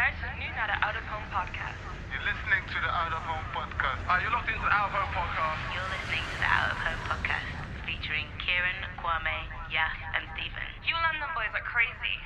[0.00, 1.78] Je luistert nu naar de Out of Home podcast.
[2.10, 4.00] You're listening to the Out of Home podcast.
[4.06, 5.60] Ah, are you locked into the Out of Home podcast?
[5.74, 7.48] You're listening to the Out of Home podcast
[7.88, 9.38] featuring Kieran, Kwame,
[9.74, 10.68] Yaf, and Steven.
[10.88, 12.16] You London boys are crazy.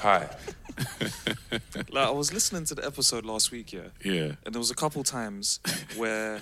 [0.06, 0.22] Hi.
[1.94, 4.32] Like I was listening to the episode last week, yeah, Yeah.
[4.44, 5.60] and there was a couple times
[5.96, 6.40] where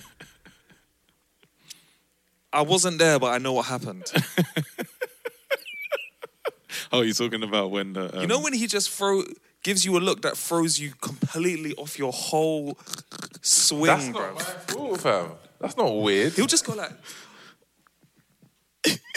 [2.53, 4.05] I wasn't there, but I know what happened.
[6.91, 8.13] Oh, you're talking about when the.
[8.15, 9.23] Um, You know when he just throw
[9.63, 12.77] gives you a look that throws you completely off your whole
[13.41, 14.35] swing, That's bro.
[14.67, 15.31] fault, fam.
[15.59, 16.33] That's not weird.
[16.33, 16.91] He'll just go like,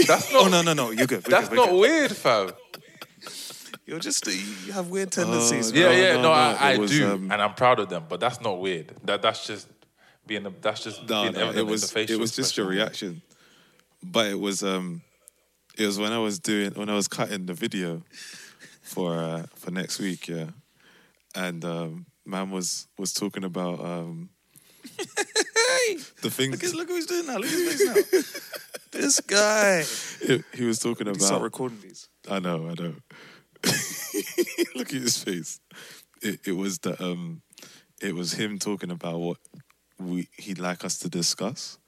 [0.07, 0.43] That's not.
[0.47, 2.51] "Oh no, no, no, you're good." We're That's good, not good." weird, fam.
[3.87, 5.71] You're just you have weird tendencies.
[5.73, 5.93] Yeah, bro.
[5.93, 8.05] yeah, no, no, no, I, I was, do, um, and I'm proud of them.
[8.09, 8.93] But that's not weird.
[9.05, 9.69] That that's just
[10.27, 10.47] being.
[10.47, 13.21] A, that's just No, being no, it in was it was just your reaction,
[14.03, 15.03] but it was um,
[15.77, 18.03] it was when I was doing when I was cutting the video
[18.83, 20.51] for uh, for next week, yeah,
[21.35, 24.31] and um, man was was talking about um,
[26.23, 26.51] the thing.
[26.53, 27.37] Look, at- look who's doing now.
[27.37, 28.21] Look at his face now.
[28.93, 29.85] this guy.
[30.21, 31.21] he, he was talking about.
[31.21, 32.09] start recording these.
[32.31, 32.95] I know, I know.
[34.75, 35.61] Look at his face.
[36.23, 37.43] It, it was the um,
[38.01, 39.39] it was him talking about what
[39.99, 41.79] we he'd like us to discuss.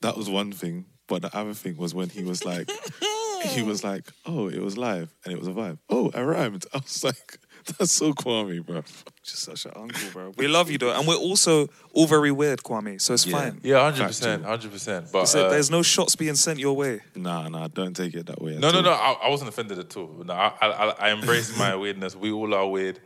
[0.00, 2.68] That was one thing, but the other thing was when he was like,
[3.48, 6.64] he was like, "Oh, it was live and it was a vibe." Oh, I rhymed.
[6.74, 7.38] I was like,
[7.78, 8.82] "That's so Kwame, bro."
[9.22, 10.32] Just such an uncle, bro.
[10.36, 13.00] We love you though, and we're also all very weird, Kwame.
[13.00, 13.38] So it's Yeah.
[13.38, 13.60] fine.
[13.62, 15.06] Yeah, hundred percent, hundred percent.
[15.12, 17.00] But So uh, there's no shots being sent your way.
[17.14, 18.56] Nah, nah, don't take it that way.
[18.58, 18.82] no, no, all.
[18.84, 18.92] no.
[18.92, 20.22] I, I wasn't offended at all.
[20.24, 22.14] No, I, I, I- I embrace my weirdness.
[22.16, 23.00] We all are weird.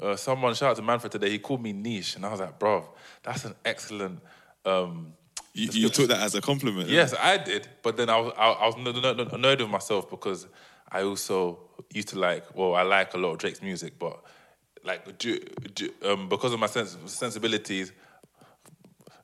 [0.00, 1.28] Uh, someone shout out to Manfred today.
[1.30, 2.88] He called me niche, and I was like, bro,
[3.22, 4.20] that's an excellent.
[4.64, 5.12] Um,
[5.52, 6.88] You, you took that as a compliment.
[6.88, 10.46] Yes, I did, but then I was I, I was annoyed with myself because
[10.90, 11.58] I also
[11.92, 12.44] used to like.
[12.54, 14.22] Well, I like a lot of Drake's music, but
[14.84, 15.38] like do,
[15.74, 17.92] do, um, because of my sens- sensibilities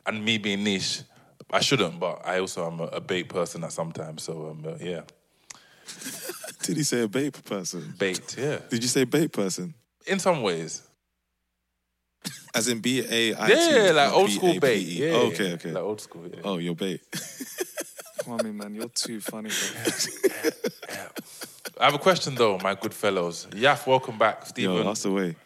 [0.04, 1.02] and me being niche,
[1.50, 2.00] I shouldn't.
[2.00, 4.24] But I also am a, a bait person at sometimes.
[4.24, 5.02] So um, uh, yeah,
[6.62, 7.94] Did he say a bait person?
[7.98, 8.36] bait.
[8.36, 9.74] Yeah, Did you say bait person?
[10.06, 10.82] in some ways.
[12.54, 13.52] As in B A I T.
[13.54, 14.78] Yeah, like old school B A P bait.
[14.86, 15.70] Yeah, Oh, okay, okay.
[15.72, 16.24] Like old school.
[16.26, 16.40] Yeah.
[16.44, 17.00] Oh, you're bait.
[18.22, 20.50] Kwame, man, you're too funny, bro.
[21.80, 23.46] I have a question though, my good fellows.
[23.50, 24.76] Yaf, welcome back, Steven.
[24.76, 25.36] Yo, that's the way.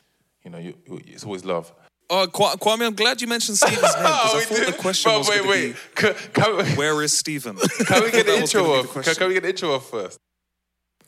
[0.45, 1.73] you know, you, you, it's always love.
[2.09, 5.19] Oh, Kwa- Kwame, I'm glad you mentioned Steven's name because I thought the question But
[5.19, 5.73] was wait, going to wait.
[5.73, 8.83] be, Can, can we, "Where is Steven?" can we get the That was intro gonna
[8.83, 9.05] be the off?
[9.05, 10.19] Can, can we get the intro off first?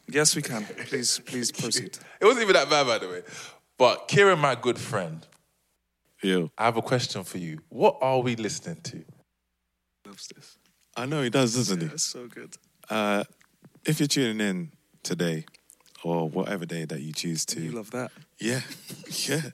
[0.09, 0.65] Yes, we can.
[0.65, 1.97] Please, please proceed.
[2.21, 3.23] It wasn't even that bad, by the way.
[3.79, 5.27] But Kieran, my good friend,
[6.23, 7.59] Yo, I have a question for you.
[7.69, 9.05] What are we listening to?
[10.07, 10.57] Loves this.
[10.97, 11.87] I know he does, doesn't he?
[11.87, 12.55] That's so good.
[12.89, 13.25] Uh,
[13.85, 14.73] if you're tuning in
[15.03, 15.47] today,
[16.05, 18.11] or whatever day that you choose to, You love that.
[18.39, 18.61] yeah,
[19.29, 19.41] yeah,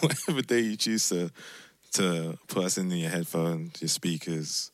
[0.00, 1.30] whatever day you choose to
[1.92, 4.72] to put us in your headphones, your speakers,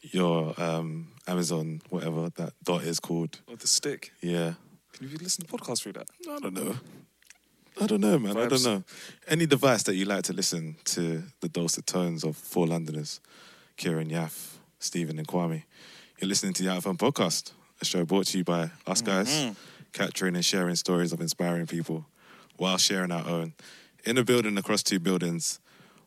[0.00, 3.40] your um, Amazon, whatever that dot is called.
[3.48, 4.12] Or the stick.
[4.20, 4.54] Yeah,
[4.92, 6.08] Can you listen to the podcast through that?
[6.28, 6.74] I don't know.
[7.80, 8.36] I don't know, man.
[8.36, 8.84] I don't know.
[9.26, 13.20] Any device that you like to listen to the dulcet tones of four Londoners,
[13.76, 15.64] Kieran, Yaf, Steven, and Kwame.
[16.20, 19.02] You're listening to the Out of Home podcast, a show brought to you by us
[19.02, 19.50] guys,
[19.92, 22.06] capturing and sharing stories of inspiring people
[22.56, 23.54] while sharing our own.
[24.04, 25.58] In a building across two buildings,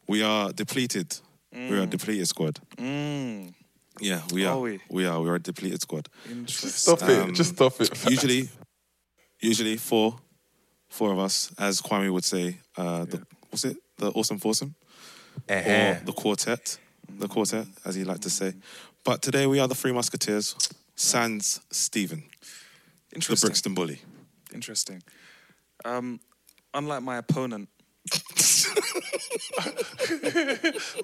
[0.08, 1.18] we are depleted.
[1.54, 2.60] We are a depleted squad.
[2.78, 3.54] Mm,
[4.00, 4.54] Yeah, we are.
[4.56, 4.80] Are we?
[4.90, 5.20] We are.
[5.20, 6.08] We are a depleted squad.
[6.46, 7.34] Just Stop Um, it.
[7.34, 7.90] Just stop it.
[8.10, 8.48] usually,
[9.42, 10.20] usually four,
[10.90, 12.58] four of us, as Kwame would say.
[12.76, 13.78] Uh, the, What's it?
[13.98, 14.76] The awesome foursome
[15.50, 15.70] Uh-huh.
[15.72, 16.78] or the quartet,
[17.10, 18.54] the quartet, as he liked to say.
[19.04, 20.56] But today we are the Three Musketeers,
[20.96, 22.24] sans Steven,
[23.10, 23.48] the Interesting.
[23.48, 24.02] Brixton Bully.
[24.54, 25.02] Interesting.
[25.86, 26.20] Um,
[26.74, 27.70] unlike my opponent,
[29.58, 29.72] I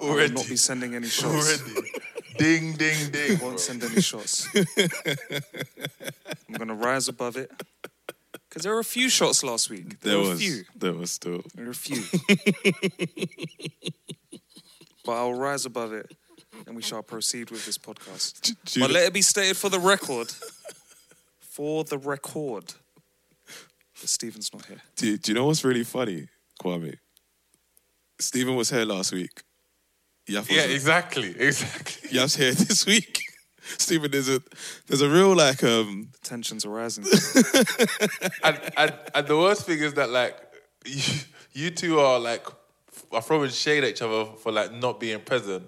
[0.00, 1.62] will not be sending any shots.
[1.64, 1.90] Already.
[2.38, 3.38] ding, ding, ding.
[3.40, 4.48] Won't send any shots.
[6.48, 7.50] I'm gonna rise above it
[8.54, 9.98] Because there were a few shots last week.
[10.00, 10.38] There, There were was.
[10.40, 10.64] a few.
[10.76, 11.42] There was still.
[11.56, 12.02] There were a few.
[15.04, 16.16] but I'll rise above it
[16.66, 18.42] and we shall proceed with this podcast.
[18.42, 20.32] Do you But let it be stated for the record,
[21.40, 22.74] for the record,
[24.00, 24.80] that Steven's not here.
[24.94, 26.28] Do you, do you know what's really funny,
[26.62, 26.98] Kwame?
[28.20, 29.42] Steven was here last week.
[30.28, 30.72] Yaf Yeah, wasn't.
[30.74, 32.10] exactly, exactly.
[32.10, 33.23] Yaf's here this week.
[33.78, 34.42] Steven, there's a
[34.86, 37.04] there's a real like um Tensions are rising.
[38.44, 40.36] and, and and the worst thing is that like
[40.84, 41.02] you,
[41.52, 42.46] you two are like
[43.12, 45.64] are throwing shade at each other for like not being present,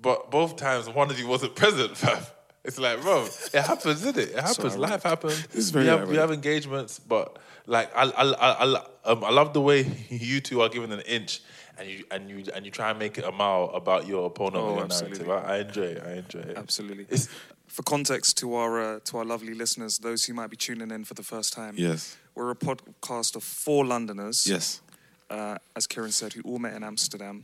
[0.00, 2.22] but both times one of you wasn't present, fam.
[2.62, 4.30] It's like, bro, it happens, isn't it?
[4.30, 4.74] It happens.
[4.74, 4.78] ironic.
[4.78, 5.74] Life happens.
[5.74, 9.60] we have, we have engagements, but like I I I, I, um, I love the
[9.60, 11.40] way you two are given an inch.
[11.78, 14.56] And you and you and you try and make it a mile about your opponent
[14.56, 15.30] Oh, your narrative.
[15.30, 16.02] I, I enjoy it.
[16.06, 16.58] I enjoy it.
[16.58, 17.06] Absolutely.
[17.08, 17.28] It's,
[17.68, 21.04] For context to our uh, to our lovely listeners, those who might be tuning in
[21.04, 24.46] for the first time, yes we're a podcast of four Londoners.
[24.46, 24.82] yes
[25.30, 27.42] uh, as Kieran said, who all met in Amsterdam.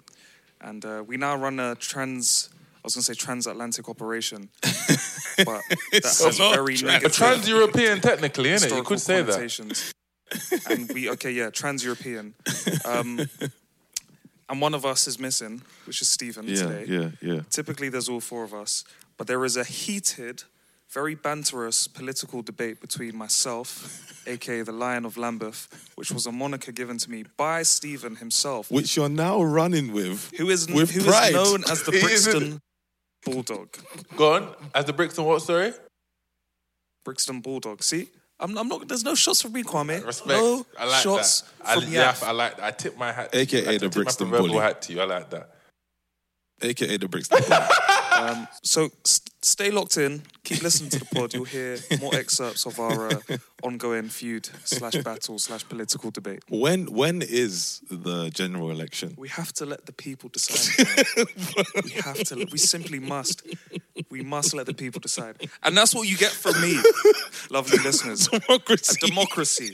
[0.60, 5.62] And uh, we now run a trans, I was going to say transatlantic operation, but
[5.92, 8.76] that has very trans- a trans-European, technically, isn't it?
[8.76, 9.92] You could say that.
[10.30, 10.66] Connotations.
[10.66, 12.34] and we, okay, yeah, trans-European.
[12.84, 13.28] Um,
[14.48, 16.84] and one of us is missing, which is Steven yeah today.
[16.88, 18.84] yeah yeah Typically, there's all four of us,
[19.16, 20.44] but there is a heated,
[20.90, 26.70] very banterous political debate between myself, aka the Lion of Lambeth, which was a moniker
[26.72, 31.00] given to me by Steven himself, which you're now running with who is with who
[31.00, 31.32] is pride.
[31.32, 32.60] known as the Brixton
[33.24, 33.76] Bulldog.
[34.16, 34.54] Go on.
[34.74, 35.72] As the Brixton what, sorry?
[37.04, 37.82] Brixton Bulldog.
[37.82, 38.08] See,
[38.38, 38.86] I'm, I'm not.
[38.86, 40.04] There's no shots from me, Kwame.
[40.04, 40.28] Respect.
[40.28, 41.50] No I like shots that.
[41.64, 42.22] I, from yeah, Yaf.
[42.26, 42.64] I like that.
[42.64, 43.30] I tip my hat.
[43.34, 44.66] AKA I the tip Brixton my proverbial bully.
[44.66, 45.00] hat to you.
[45.00, 45.50] I like that.
[46.62, 47.38] aka the Brixton
[48.16, 50.22] Um, so st- stay locked in.
[50.44, 51.34] Keep listening to the pod.
[51.34, 53.20] You'll hear more excerpts of our uh,
[53.62, 56.42] ongoing feud slash battle slash political debate.
[56.48, 60.86] when when is the general election We have to let the people decide.
[61.84, 62.46] we have to.
[62.50, 63.42] We simply must.
[64.10, 66.78] We must let the people decide, and that's what you get from me,
[67.50, 68.28] lovely listeners.
[68.28, 69.72] democracy A democracy.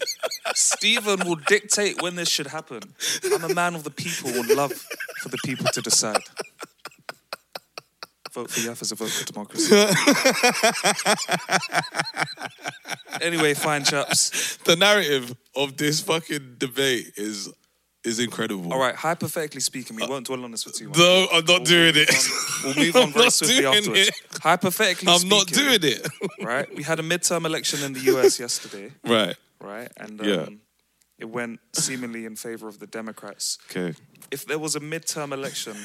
[0.55, 2.83] Steven will dictate when this should happen.
[3.25, 4.73] I'm a man of the people and love
[5.23, 6.23] for the people to decide.
[8.33, 9.75] Vote for Yaf as a vote for democracy.
[13.21, 14.57] anyway, fine chaps.
[14.65, 17.49] the narrative of this fucking debate is
[18.05, 20.95] is incredible All right, hypothetically speaking, we won't dwell on this for too long.
[20.99, 22.11] no I'm not doing it
[22.65, 24.09] We'll move on very swiftly afterwards.
[24.09, 24.15] it.
[24.43, 26.09] Hypothetically I'm not doing it
[26.43, 30.47] Right, we had a midterm election in the US yesterday, right right, and um, Yeah.
[31.19, 33.59] it went seemingly in favor of the Democrats.
[33.71, 33.95] okay
[34.33, 35.77] if there was a midterm election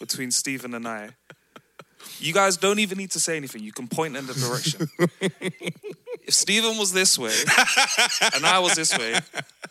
[0.00, 1.10] between Steven and I,
[2.18, 3.62] you guys don't even need to say anything.
[3.62, 4.88] You can point in the direction.
[6.22, 7.34] if Steven was this way
[8.34, 9.18] and I was this way,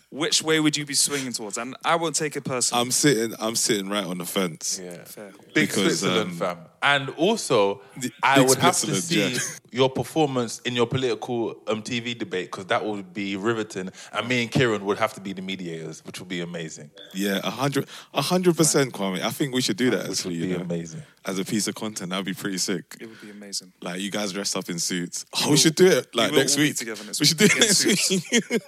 [0.10, 1.58] which way would you be swinging towards?
[1.58, 2.82] And I won't take it personally.
[2.82, 5.04] I'm sitting I'm sitting right on the fence Yeah.
[5.06, 5.32] Fair.
[5.54, 6.58] Big Because, Switzerland, um, fam.
[6.84, 11.84] And also, the- I would have to see Switzerland, your performance in your political um,
[11.84, 13.90] TV debate because that would be riveting.
[14.12, 16.90] And me and Kieran would have to be the mediators, which would be amazing.
[17.14, 20.40] yeah a hundred a hundred percent Kwame I think we should do that Which actually
[20.40, 20.64] would be you know?
[20.64, 21.04] amazing.
[21.26, 23.72] as a piece of content that'd be pretty sick It would be amazing.
[23.82, 26.54] like you guys dressed up in suits oh we should do it like will next
[26.54, 28.64] all be week together next we should do week it next week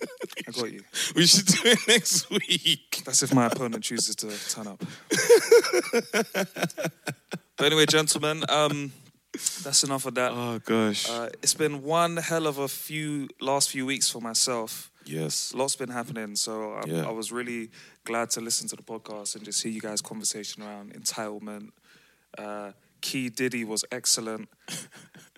[0.47, 0.81] I got you.
[1.15, 4.83] we should do it next week That's if my opponent chooses to turn up.
[7.63, 8.91] but anyway, gentlemen, um,
[9.63, 10.31] that's enough of that.
[10.33, 14.91] oh gosh Uh, it's been one hell of a few last few weeks for myself.
[15.05, 17.07] yes Lots been happening, so I, Yeah.
[17.07, 17.69] I was really
[18.03, 21.69] glad to listen to the podcast and just hear you guys' conversation around entitlement.
[22.37, 24.49] Uh, Key Diddy was excellent.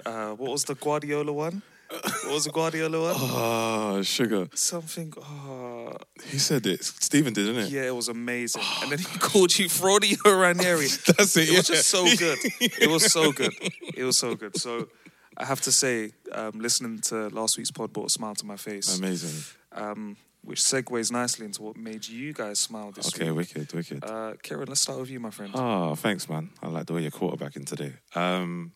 [0.05, 1.61] Uh, what was the Guardiola one?
[1.89, 3.15] What was the Guardiola one?
[3.17, 5.13] oh sugar Something.
[5.17, 8.63] Oh, he said it Steven did didn't it yeah, it was amazing.
[8.81, 10.87] And then he called you Fraudio Ranieri.
[11.17, 12.39] that's it It was just so good.
[12.59, 13.53] It was so good.
[13.95, 14.57] It was so good.
[14.57, 14.89] So
[15.37, 18.57] I have to say, um, listening to last week's pod brought a smile to my
[18.57, 18.97] face.
[18.97, 23.49] amazing um, which segues nicely into what made you guys smile this okay week.
[23.55, 25.51] Okay, wicked wicked Uh, Kieran, let's start with you, my friend.
[25.55, 26.51] Oh, thanks, man.
[26.61, 27.93] I like the way you're quarterbacking today.
[28.13, 28.71] Um,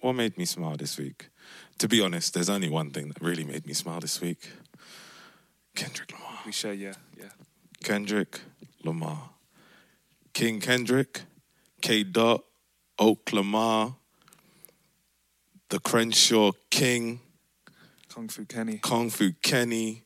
[0.00, 1.28] what made me smile this week?
[1.80, 4.50] To be honest, there's only one thing that really made me smile this week.
[5.74, 6.40] Kendrick Lamar.
[6.44, 7.30] we share, yeah, yeah.
[7.82, 8.38] Kendrick
[8.84, 9.30] Lamar.
[10.34, 11.22] King Kendrick,
[11.80, 12.02] K.
[12.02, 12.44] Dot,
[12.98, 13.94] Oklama,
[15.70, 17.20] the Crenshaw King,
[18.10, 18.76] Kung Fu Kenny.
[18.76, 20.04] Kung Fu Kenny,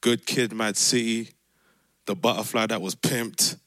[0.00, 1.28] Good Kid, Mad City,
[2.06, 3.58] the butterfly that was pimped.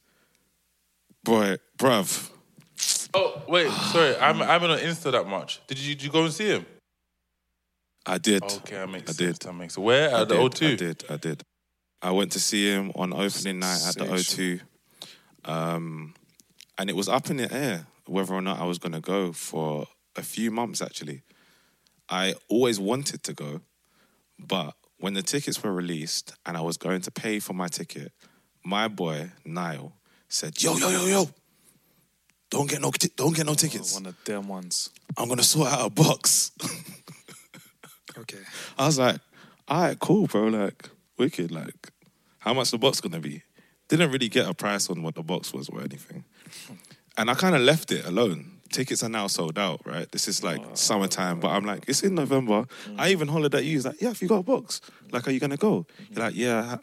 [1.23, 2.31] Boy, bruv,
[3.13, 4.17] Oh, wait, sorry.
[4.17, 5.65] I'm, I'm not on Insta that much.
[5.67, 6.65] Did you, did you go and see him?
[8.05, 8.43] I did.
[8.43, 9.35] Okay, that makes I did.
[9.37, 10.73] That makes Where I at the did, O2?
[10.73, 11.03] I did.
[11.09, 11.43] I did.
[12.01, 14.61] I went to see him on opening night at the O2,
[15.45, 16.13] um,
[16.77, 19.31] and it was up in the air whether or not I was going to go
[19.31, 20.81] for a few months.
[20.81, 21.23] Actually,
[22.07, 23.61] I always wanted to go,
[24.37, 28.11] but when the tickets were released and I was going to pay for my ticket,
[28.63, 29.93] my boy Niall
[30.29, 31.29] said, "Yo, yo, yo, yo."
[32.51, 33.95] Don't get no, don't get no tickets.
[33.95, 34.91] One of them ones.
[35.17, 36.51] I'm gonna sort out a box.
[38.17, 38.39] Okay.
[38.77, 39.19] I was like,
[39.67, 40.45] all right, cool, bro.
[40.45, 41.51] Like, wicked.
[41.51, 41.91] Like,
[42.39, 43.43] how much the box gonna be?
[43.87, 46.23] Didn't really get a price on what the box was or anything.
[47.17, 48.51] And I kind of left it alone.
[48.71, 50.11] Tickets are now sold out, right?
[50.11, 50.73] This is like ah.
[50.73, 52.65] summertime, but I'm like, it's in November.
[52.87, 52.95] Mm.
[52.97, 53.71] I even hollered at you.
[53.71, 54.81] He's like, yeah, if you got a box,
[55.11, 55.85] like, are you gonna go?
[55.85, 56.13] Mm-hmm.
[56.13, 56.77] You're like, yeah,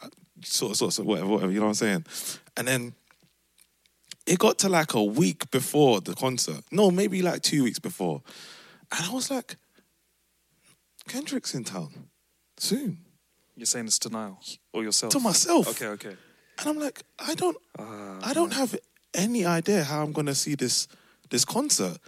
[0.44, 1.52] sort of, sort of, whatever, whatever.
[1.52, 2.04] You know what I'm saying?
[2.56, 2.94] And then
[4.26, 6.62] it got to like a week before the concert.
[6.70, 8.22] No, maybe like two weeks before.
[8.96, 9.56] And I was like,
[11.08, 12.08] Kendrick's in town
[12.56, 12.98] soon.
[13.56, 14.38] You're saying it's denial
[14.72, 15.12] or yourself?
[15.12, 15.68] To myself.
[15.68, 16.16] Okay, okay.
[16.58, 18.76] And I'm like, I don't Ah, I don't have
[19.14, 20.88] any idea how I'm gonna see this
[21.30, 21.98] this concert.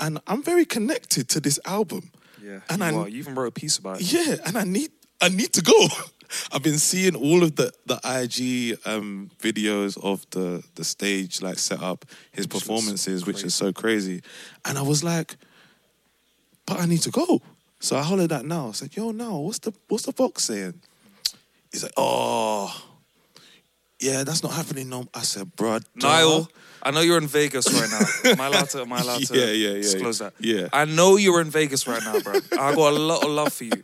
[0.00, 2.10] And I'm very connected to this album.
[2.40, 2.60] Yeah.
[2.70, 3.08] And you, I are.
[3.08, 4.12] you even wrote a piece about it.
[4.12, 5.88] yeah, and I need I need to go.
[6.52, 11.58] I've been seeing all of the the IG um, videos of the the stage like
[11.58, 14.22] set up, his was performances, which is so crazy.
[14.64, 15.36] And I was like,
[16.66, 17.40] but I need to go.
[17.80, 18.70] So I hollered at Niall.
[18.70, 20.74] I said, yo, Niall, what's the what's the box saying?
[21.70, 22.74] He's like, oh,
[24.00, 24.88] yeah, that's not happening.
[24.88, 26.48] No, I said, bruh, Niall,
[26.82, 28.30] I know you're in Vegas right now.
[28.32, 28.80] Am I allowed to?
[28.80, 30.30] Am I allowed to Yeah, yeah, yeah, disclose yeah.
[30.30, 30.44] that?
[30.44, 30.68] Yeah.
[30.72, 32.34] I know you're in Vegas right now, bro.
[32.52, 33.82] I got a lot of love for you,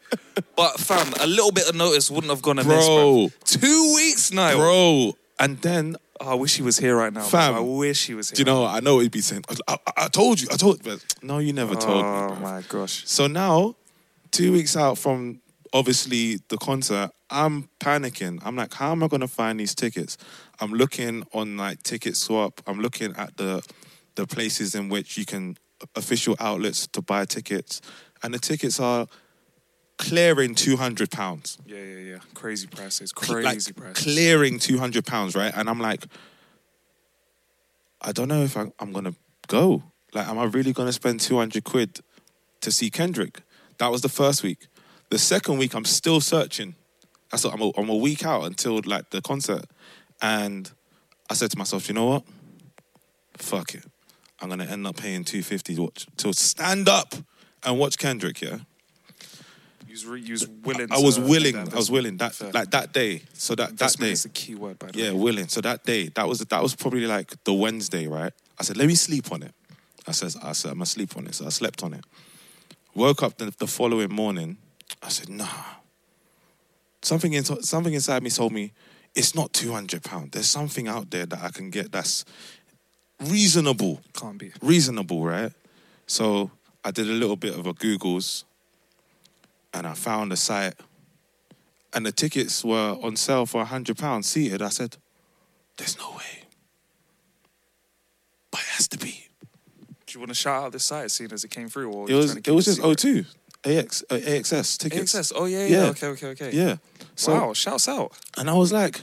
[0.56, 3.28] but fam, a little bit of notice wouldn't have gone amiss, bro.
[3.28, 3.28] Bro.
[3.44, 4.56] Two weeks, Niall.
[4.56, 5.16] bro.
[5.38, 7.62] And then Oh, I wish he was here right now, Fam, Bro.
[7.62, 8.36] I wish he was here.
[8.36, 8.64] Do you know?
[8.64, 9.44] I know what he'd be saying.
[9.48, 10.46] I, I, I told you.
[10.50, 10.80] I told.
[10.84, 12.08] But no, you never told me.
[12.08, 13.02] Oh my gosh.
[13.04, 13.74] So now,
[14.34, 15.40] two weeks out from
[15.72, 18.40] obviously the concert, I'm panicking.
[18.44, 20.18] I'm like, how am I going to find these tickets?
[20.60, 22.60] I'm looking on like Ticket Swap.
[22.66, 23.62] I'm looking at the
[24.16, 25.56] the places in which you can
[25.96, 27.80] official outlets to buy tickets,
[28.22, 29.06] and the tickets are
[29.98, 31.58] clearing two hundred pounds.
[31.64, 32.18] Yeah, yeah, yeah.
[32.34, 33.12] Crazy prices.
[33.12, 34.02] Crazy like, prices.
[34.02, 35.52] clearing 200 pounds, right?
[35.54, 36.04] And I'm like,
[38.00, 39.14] I don't know if I, I'm going to
[39.46, 39.82] go.
[40.12, 42.00] Like, am I really going to spend 200 quid
[42.60, 43.43] to see Kendrick?
[43.78, 44.66] That was the first week.
[45.10, 46.74] The second week, I'm still searching.
[47.32, 49.64] I thought I'm a, I'm a week out until like the concert.
[50.22, 50.70] And
[51.30, 52.24] I said to myself, you know what?
[53.36, 53.84] Fuck it.
[54.40, 57.14] I'm going to end up paying 250 to, watch, to stand up
[57.64, 58.58] and watch Kendrick, yeah?
[59.86, 60.88] You was, re- you was willing.
[60.90, 61.56] I was willing.
[61.56, 62.50] I was willing that Fair.
[62.52, 63.22] like that day.
[63.34, 65.18] So that that day, is the key word, by the yeah, way.
[65.18, 65.48] willing.
[65.48, 68.32] So that day, that was that was probably like the Wednesday, right?
[68.58, 69.54] I said, let me sleep on it.
[70.06, 71.36] I said, I said, I'm gonna sleep on it.
[71.36, 72.04] So I slept on it.
[72.94, 74.56] Woke up the, the following morning.
[75.02, 75.46] I said, nah.
[77.02, 78.72] Something in, something inside me told me
[79.14, 80.32] it's not two hundred pound.
[80.32, 82.24] There's something out there that I can get that's
[83.20, 84.52] reasonable Can't be.
[84.62, 85.52] reasonable, right?
[86.06, 86.50] So
[86.84, 88.44] I did a little bit of a Googles
[89.72, 90.74] and I found a site
[91.92, 94.62] and the tickets were on sale for £100 seated.
[94.62, 94.96] I said,
[95.76, 96.44] there's no way.
[98.50, 99.23] But it has to be.
[100.14, 101.90] Do you want to shout out this site, seeing as it came through?
[101.90, 102.98] Or It was, it was just secret?
[102.98, 103.26] O2,
[103.64, 105.12] AX, uh, AXS tickets.
[105.12, 105.32] AXS.
[105.34, 105.66] Oh yeah, yeah.
[105.66, 105.88] Yeah.
[105.88, 106.50] Okay, okay, okay.
[106.52, 106.76] Yeah.
[107.16, 108.12] So, wow, shouts out.
[108.36, 109.00] And I was like,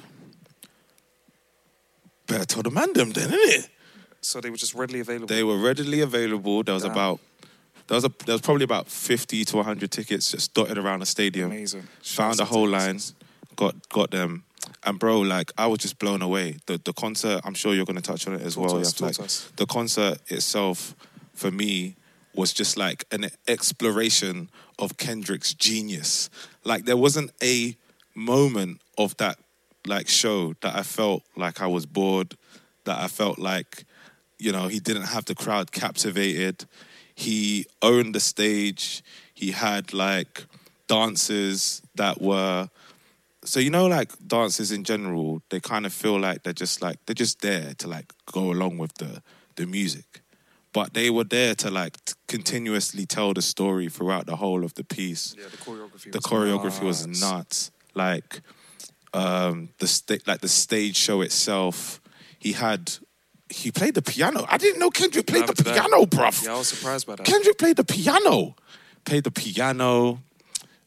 [2.27, 3.68] better tell the man them then, innit?
[4.22, 5.27] So they were just readily available.
[5.27, 6.63] They were readily available.
[6.63, 6.94] There was Damn.
[6.94, 7.20] about
[7.88, 11.06] there was a there was probably about fifty to hundred tickets just dotted around the
[11.06, 11.51] stadium.
[11.51, 11.82] Amazing.
[11.82, 13.01] Found Shouts out whole line,
[13.58, 14.46] got got them,
[14.84, 16.58] and bro, like I was just blown away.
[16.66, 18.78] The the concert, I'm sure you're going to touch on it as Talk well.
[18.78, 19.52] us, yeah, like, us.
[19.56, 20.96] the concert itself,
[21.34, 21.96] for me,
[22.34, 26.30] was just like an exploration of Kendrick's genius.
[26.64, 27.76] Like there wasn't a
[28.16, 29.38] moment of that
[29.86, 32.36] like show that I felt like I was bored,
[32.86, 33.86] that I felt like,
[34.38, 36.66] you know, he didn't have the crowd captivated.
[37.16, 39.04] He owned the stage.
[39.34, 40.46] He had like
[40.88, 42.70] dances that were
[43.44, 46.98] so you know like dancers in general, they kind of feel like they're just like
[47.06, 49.22] they're just there to like go along with the
[49.56, 50.22] the music.
[50.74, 54.74] But they were there to like t- continuously tell the story throughout the whole of
[54.76, 56.12] the piece Yeah, the choreography.
[56.12, 57.22] the was choreography was nuts.
[57.22, 57.72] nuts.
[57.94, 58.42] Like
[59.14, 62.00] um, the sta- like the stage show itself.
[62.40, 62.92] He had
[63.50, 64.46] he played the piano.
[64.48, 66.46] I didn't know Kendrick played the After that- piano, bruv.
[66.46, 67.26] Yeah, I was surprised by that.
[67.26, 68.56] Kendrick played the piano.
[69.04, 70.22] Played the piano.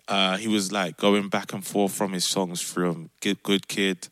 [0.07, 4.09] Uh, he was like going back and forth from his songs from Good, Good Kid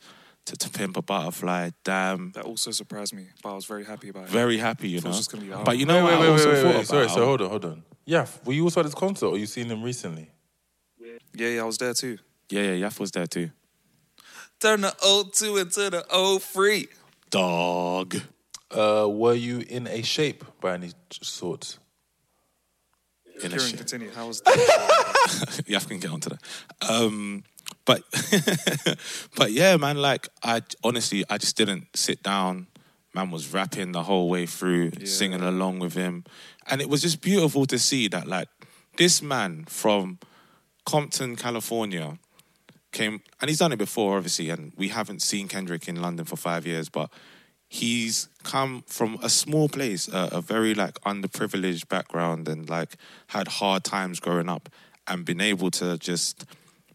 [0.46, 1.70] to, to Pimp a Butterfly.
[1.84, 2.30] Damn.
[2.32, 4.30] that also surprised me, but I was very happy about it.
[4.30, 5.10] Very happy, you Thought it know.
[5.10, 6.74] was just gonna be- but you know wait, what wait, I wait, also wait, thought
[6.76, 6.86] wait.
[6.86, 7.82] Sorry, so hold on, hold on.
[8.06, 10.30] Yeah, were you also at this concert or you seen him recently?
[11.34, 12.18] Yeah, yeah, I was there too.
[12.50, 13.50] Yeah, yeah, Yaf was there too.
[14.60, 16.88] Turn the O2 into the O3.
[17.30, 18.16] Dog.
[18.70, 21.78] Uh, were you in a shape by any sort?
[23.42, 24.10] In Kieran, continue.
[24.10, 24.54] How was that?
[25.68, 26.40] Yaf can get onto that.
[26.88, 27.44] Um,
[27.84, 28.02] but
[29.36, 29.96] but yeah, man.
[29.96, 32.66] Like I honestly, I just didn't sit down.
[33.14, 36.24] Man was rapping the whole way through, singing along with him,
[36.66, 38.48] and it was just beautiful to see that like
[38.96, 40.18] this man from
[40.84, 42.18] Compton, California,
[42.92, 44.50] came and he's done it before, obviously.
[44.50, 47.10] And we haven't seen Kendrick in London for five years, but
[47.72, 52.96] he's come from a small place, a, a very like underprivileged background, and like
[53.28, 54.68] had hard times growing up,
[55.06, 56.44] and been able to just,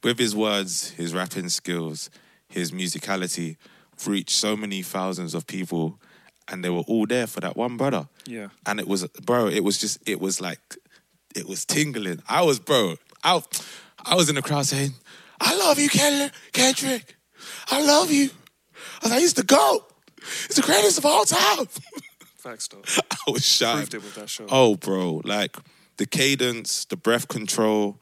[0.04, 2.12] with his words, his rapping skills,
[2.48, 3.58] his musicality,
[4.06, 6.00] reach so many thousands of people,
[6.48, 8.08] and they were all there for that one brother.
[8.28, 8.50] Yeah.
[8.68, 10.60] and it was, bro, it was just, it was like,
[11.36, 12.22] it was tingling.
[12.30, 13.42] I was, bro, I,
[14.06, 14.92] I was in the crowd saying,
[15.42, 17.16] "I love you, Ken- Kendrick.
[17.72, 18.30] I love you."
[19.02, 19.87] I was like, "He's the goat.
[20.48, 21.68] He's the greatest of all time."
[22.38, 22.82] Facts though.
[23.28, 23.78] I was shocked.
[23.92, 24.46] Proved it with that show.
[24.50, 25.58] Oh, bro, like
[25.98, 28.00] the cadence, the breath control,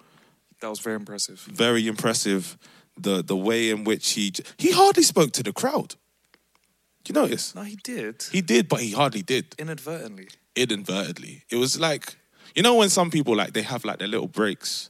[0.60, 1.40] That was very impressive.
[1.40, 2.58] very impressive.
[2.98, 5.96] The the way in which he he hardly spoke to the crowd.
[7.08, 7.54] You notice?
[7.54, 8.24] No, he did.
[8.32, 9.54] He did, but he hardly did.
[9.60, 10.28] Inadvertently.
[10.56, 11.44] inadvertently.
[11.52, 12.18] It was like,
[12.56, 14.90] you know, when some people like they have like their little breaks,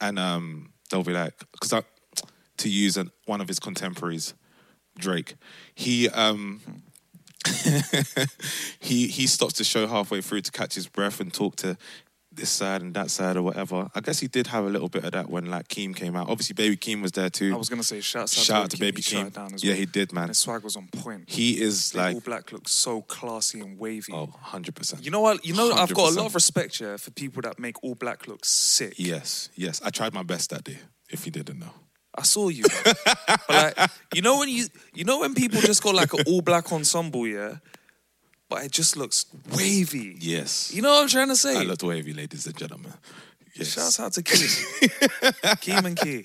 [0.00, 1.82] and um, they'll be like, because I,
[2.58, 4.34] to use an, one of his contemporaries,
[4.98, 5.34] Drake,
[5.74, 6.60] he um,
[8.80, 11.76] he he stops the show halfway through to catch his breath and talk to
[12.36, 13.88] this side and that side or whatever.
[13.94, 16.28] I guess he did have a little bit of that when like Keem came out.
[16.28, 17.52] Obviously, Baby Keem was there too.
[17.52, 19.22] I was gonna say shouts out Shout out to Baby Keem.
[19.22, 19.26] Keem.
[19.28, 20.28] it down as Yeah, he did, man.
[20.28, 21.24] His swag was on point.
[21.28, 24.12] He is Big like, All Black looks so classy and wavy.
[24.12, 25.04] oh, 100 percent.
[25.04, 25.44] You know what?
[25.44, 27.94] You know, i have got a lot of respect here for people that make All
[27.94, 28.94] Black look sick.
[28.96, 29.80] Yes, yes.
[29.84, 30.78] I tried my best that day.
[31.10, 31.72] If you didn't know.
[32.16, 32.64] I saw you.
[33.48, 36.40] but like, you know when you, you know when people just got like an All
[36.42, 37.56] Black ensemble, yeah,
[38.48, 39.26] but it just looks
[39.56, 40.16] wavy.
[40.20, 40.72] Yes.
[40.72, 41.58] You know what I'm trying to say?
[41.58, 42.92] I looked wavy, ladies and gentlemen.
[43.56, 43.74] Yes.
[43.74, 44.46] Shouts out to Key,
[45.62, 46.24] Keem and Key.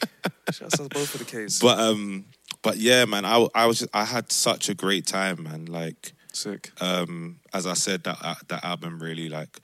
[0.51, 1.59] Shouts out both for the case.
[1.59, 2.25] But um,
[2.63, 5.65] but yeah, man, I I was just, I had such a great time, man.
[5.65, 6.71] Like sick.
[6.81, 9.59] um, as I said, that uh, that album really like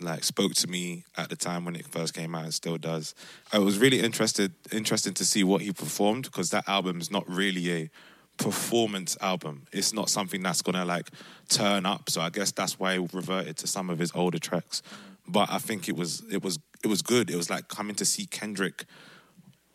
[0.00, 3.14] like spoke to me at the time when it first came out and still does.
[3.52, 7.28] I was really interested interested to see what he performed because that album is not
[7.28, 7.90] really a
[8.36, 9.66] performance album.
[9.72, 11.10] It's not something that's gonna like
[11.48, 12.08] turn up.
[12.10, 14.82] So I guess that's why he reverted to some of his older tracks.
[15.26, 17.30] But I think it was it was it was good.
[17.30, 18.84] It was like coming to see Kendrick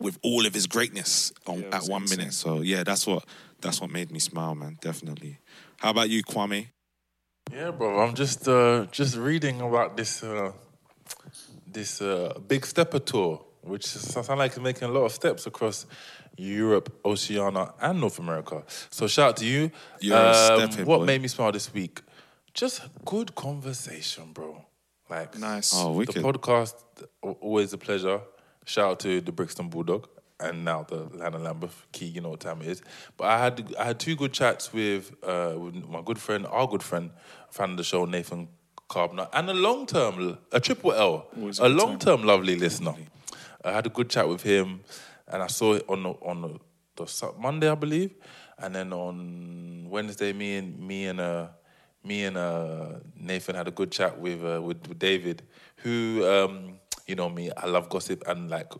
[0.00, 2.18] with all of his greatness on, Yeah, at one insane.
[2.18, 2.34] minute.
[2.34, 3.24] So yeah, that's what
[3.60, 4.78] that's what made me smile, man.
[4.80, 5.38] Definitely.
[5.78, 6.68] How about you, Kwame?
[7.52, 8.00] Yeah, bro.
[8.00, 10.52] I'm just uh, just reading about this uh,
[11.66, 15.86] this uh, big stepper tour, which sounds like it's making a lot of steps across
[16.36, 18.62] Europe, Oceania, and North America.
[18.90, 19.70] So shout out to you.
[20.00, 21.04] You're a Um, stepper, what boy.
[21.04, 22.00] made me smile this week?
[22.54, 24.64] Just good conversation, bro.
[25.10, 25.72] Like Nice.
[25.74, 26.22] Oh, the wicked.
[26.22, 26.74] podcast,
[27.22, 28.20] always a pleasure.
[28.64, 30.08] Shout out to the Brixton Bulldog
[30.40, 32.06] and now the Lana Lambeth Key.
[32.06, 32.82] You know what time it is.
[33.16, 36.66] But I had I had two good chats with uh, with my good friend, our
[36.66, 37.10] good friend,
[37.50, 38.48] fan of the show, Nathan
[38.88, 41.28] Carbner, and a long term, a triple L,
[41.60, 42.94] a long term lovely listener.
[43.64, 44.80] I had a good chat with him,
[45.26, 48.14] and I saw it on the, on the, the Monday, I believe,
[48.58, 51.48] and then on Wednesday, me and me and uh,
[52.04, 55.42] me and uh, Nathan had a good chat with uh, with, with David,
[55.76, 58.72] who um, you know me, I love gossip and like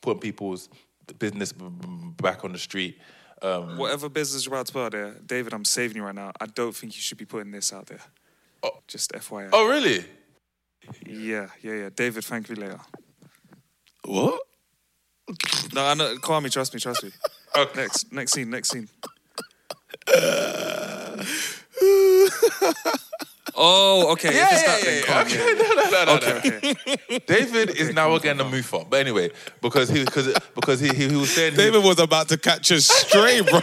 [0.00, 0.68] putting people's
[1.14, 2.98] business back on the street.
[3.42, 6.32] Um, Whatever business you're about to put out there, David, I'm saving you right now.
[6.40, 8.00] I don't think you should be putting this out there.
[8.62, 8.78] Oh.
[8.88, 9.50] Just FYI.
[9.52, 10.04] oh, really?
[11.04, 11.88] Yeah, yeah, yeah.
[11.94, 12.80] David, thank you later.
[14.04, 14.40] What?
[15.74, 16.16] No, I know.
[16.18, 16.48] Call me.
[16.48, 16.80] Trust me.
[16.80, 17.10] Trust me.
[17.74, 18.50] Next, next scene.
[18.50, 18.88] Next scene.
[23.56, 24.34] oh, okay.
[24.34, 25.06] Yeah, if it's yeah, that, yeah, yeah.
[25.08, 25.22] yeah.
[25.22, 26.14] Okay, no, no, no, no, no.
[26.16, 26.56] Okay,
[27.08, 27.18] okay.
[27.26, 28.88] David is now again a moofer.
[28.88, 32.28] But anyway, because he because because he, he, he was saying he- David was about
[32.28, 33.60] to catch a stray, bro.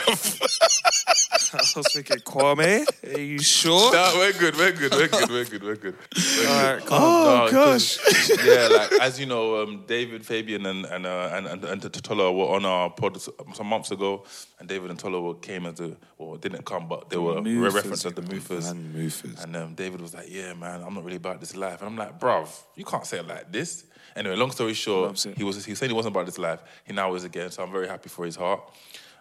[1.54, 2.86] I was thinking, Kwame,
[3.16, 3.94] are you sure?
[3.94, 5.96] No, we're good, we're good, we're good, we're good, we're good.
[6.38, 6.84] We're All right.
[6.90, 8.00] Oh, No, 'cause-
[8.46, 12.36] yeah, like as you know, um, David, Fabian, and and uh, and and, and Totola
[12.36, 14.24] were on our pod some months ago,
[14.60, 18.06] and David and Tola came as the well didn't come, but they were Moofers, referenced
[18.06, 18.74] as the Moofers.
[18.74, 19.44] Man, Moofers.
[19.44, 21.98] And um, David was like, "Yeah, man, I'm not really about this life." And I'm
[21.98, 23.86] like, "Bruv, you can't say it like this."
[24.16, 26.60] Anyway, long story short, he was he said he wasn't about this life.
[26.86, 27.50] He now is again.
[27.52, 28.62] So I'm very happy for his heart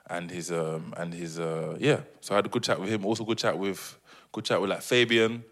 [0.09, 2.01] and his um and his uh yeah.
[2.21, 3.05] So I had a good chat with him.
[3.07, 3.99] Also, good chat with
[4.33, 5.45] good chat with like Fabian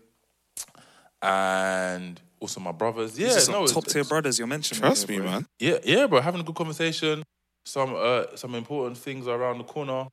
[1.23, 3.15] and also my brothers.
[3.15, 4.81] These Yeah, some no, top tier brothers you're mentioning.
[4.81, 5.33] Trust here, me, bro.
[5.33, 5.47] man.
[5.59, 6.21] Yeah, yeah, bro.
[6.21, 7.23] Having a good conversation.
[7.65, 10.09] Some uh, some important things around the corner.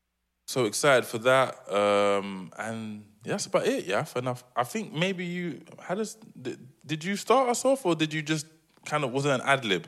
[0.47, 1.55] So excited for that.
[1.71, 3.85] Um, and yeah, that's about it.
[3.85, 7.85] Yeah, and I, I think maybe you how does Did, did you start us off,
[7.85, 8.47] or did you just
[8.85, 9.87] kind of was it an ad lib?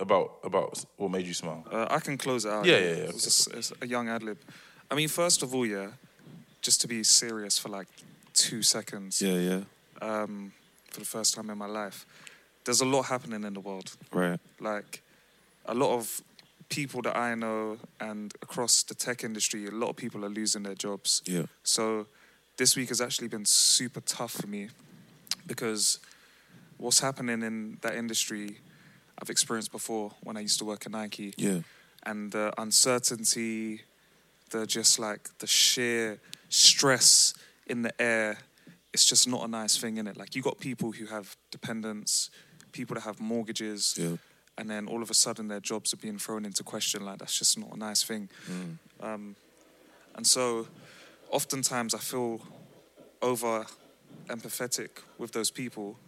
[0.00, 1.62] About about what made you smile?
[1.70, 2.64] Uh, I can close it out.
[2.64, 4.38] Yeah, yeah, yeah, It's, just- it's a young ad lib.
[4.90, 5.88] I mean, first of all, yeah,
[6.62, 7.86] just to be serious for like
[8.32, 9.60] two seconds, Yeah, yeah.
[10.02, 10.52] um,
[10.90, 12.06] for the first time in my life,
[12.64, 13.92] there's a lot happening in the world.
[14.12, 14.40] Right.
[14.58, 15.02] Like,
[15.66, 16.22] a lot of
[16.70, 20.62] people that I know and across the tech industry, a lot of people are losing
[20.64, 21.22] their jobs.
[21.26, 21.44] Yeah.
[21.62, 22.06] So
[22.56, 24.70] this week has actually been super tough for me
[25.46, 25.98] because
[26.78, 28.58] what's happening in that industry
[29.20, 31.34] I've experienced before when I used to work at Nike.
[31.36, 31.60] Yeah.
[32.04, 33.82] And the uncertainty,
[34.50, 37.34] the just like the sheer stress
[37.66, 38.38] in the air,
[38.92, 40.16] it's just not a nice thing in it.
[40.16, 42.30] Like you got people who have dependents,
[42.72, 44.16] people that have mortgages, Yeah.
[44.56, 47.04] and then all of a sudden their jobs are being thrown into question.
[47.04, 48.28] Like that's just not a nice thing.
[49.00, 49.36] Um,
[50.16, 50.66] and so,
[51.30, 52.40] oftentimes I feel
[53.22, 53.66] over
[54.28, 55.98] empathetic with those people.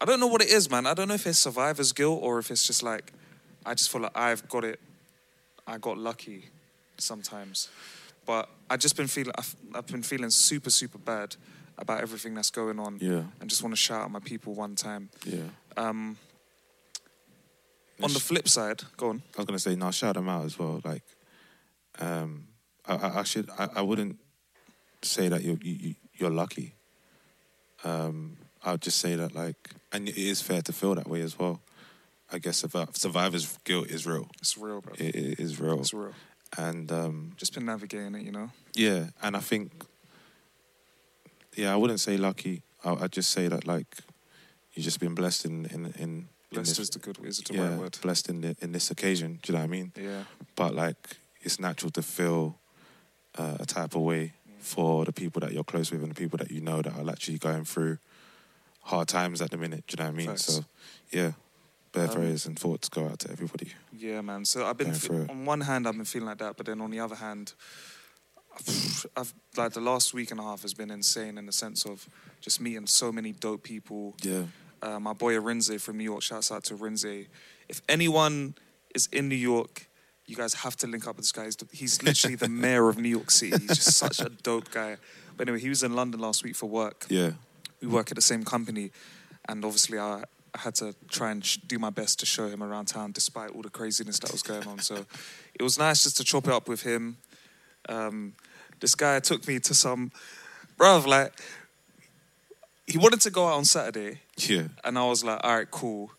[0.00, 0.86] I don't know what it is, man.
[0.86, 3.12] I don't know if it's survivor's guilt or if it's just like
[3.64, 4.78] I just feel like I've got it.
[5.66, 6.44] I got lucky
[6.98, 7.68] sometimes,
[8.26, 9.32] but I just been feeling.
[9.36, 11.34] I've, I've been feeling super, super bad
[11.78, 12.98] about everything that's going on.
[13.00, 13.22] Yeah.
[13.40, 15.08] and just want to shout at my people one time.
[15.24, 15.42] Yeah.
[15.76, 16.16] Um,
[18.02, 19.22] on the flip side, go on.
[19.34, 20.80] I was gonna say, now shout them out as well.
[20.84, 21.02] Like,
[21.98, 22.46] um,
[22.86, 24.18] I, I, I should, I, I wouldn't
[25.02, 26.72] say that you're you, you- you're lucky.
[27.84, 29.56] Um, I would just say that like,
[29.96, 31.60] and it is fair to feel that way as well.
[32.32, 34.28] I guess survi- survivor's guilt is real.
[34.40, 34.94] It's real, bro.
[34.98, 35.80] It, it is real.
[35.80, 36.12] It's real.
[36.58, 38.50] And um, Just been navigating it, you know.
[38.74, 39.84] yeah, and I think,
[41.56, 42.62] yeah, I wouldn't say lucky.
[42.84, 43.96] I, I'd just say that like,
[44.74, 45.92] you've just been blessed in in in.
[45.98, 47.98] in Blessed this- is the good is the yeah, right word.
[48.02, 49.40] blessed in the, in this occasion.
[49.42, 49.92] Do you know what I mean?
[49.96, 50.22] Yeah.
[50.54, 52.58] but like it's natural to feel
[53.36, 56.38] uh, a type of way for the people that you're close with and the people
[56.38, 57.98] that you know that are actually going through
[58.86, 59.84] hard times at the minute.
[59.86, 60.26] Do you know what I mean?
[60.28, 60.44] Facts.
[60.54, 60.64] So
[61.12, 61.32] yeah,
[61.92, 63.72] bare Um, prayers and thoughts go out to everybody.
[63.92, 64.44] Yeah, man.
[64.44, 66.90] So I've been fe- on one hand I've been feeling like that, but then on
[66.90, 67.52] the other hand,
[69.16, 72.08] I've like the last week and a half has been insane in the sense of
[72.40, 74.14] just meeting so many dope people.
[74.22, 74.44] Yeah,
[74.82, 77.26] Uh, my boy Arinze from New York, shouts out to Arinze.
[77.68, 78.54] If anyone
[78.94, 79.88] is in New York,
[80.26, 81.44] you guys have to link up with this guy.
[81.44, 83.58] He's, the- he's literally the mayor of New York City.
[83.58, 84.96] He's just such a dope guy.
[85.36, 87.06] But anyway, he was in London last week for work.
[87.10, 87.32] yeah,
[87.80, 88.90] we work at the same company,
[89.48, 92.62] and obviously I, I had to try and sh- do my best to show him
[92.62, 94.78] around town, despite all the craziness that was going on.
[94.78, 95.06] So
[95.54, 97.18] it was nice just to chop it up with him.
[97.88, 98.34] Um,
[98.80, 100.10] this guy took me to some,
[100.78, 101.32] bruv, like
[102.86, 106.10] he wanted to go out on Saturday, yeah, and I was like, all right, cool.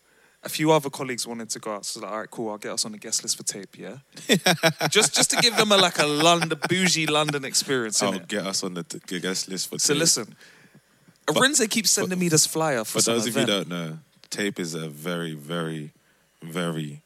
[0.44, 2.50] A few other colleagues wanted to go out, so like, all right, cool.
[2.50, 3.98] I'll get us on the guest list for tape, yeah.
[4.88, 8.02] just just to give them a like a London bougie London experience.
[8.02, 8.28] I'll innit?
[8.28, 9.78] get us on the t- guest list for.
[9.78, 10.00] So tape.
[10.00, 10.36] listen,
[11.28, 13.98] Arinze keeps sending me this flyer for, For those of you don't know,
[14.30, 15.92] Tape is a very, very,
[16.42, 17.02] very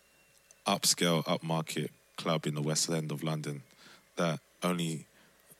[0.67, 3.63] upscale, upmarket club in the West End of London
[4.17, 5.07] that only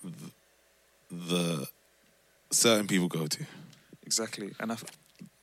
[0.03, 0.33] th-
[1.11, 1.67] the
[2.51, 3.45] certain people go to.
[4.05, 4.77] Exactly, and I,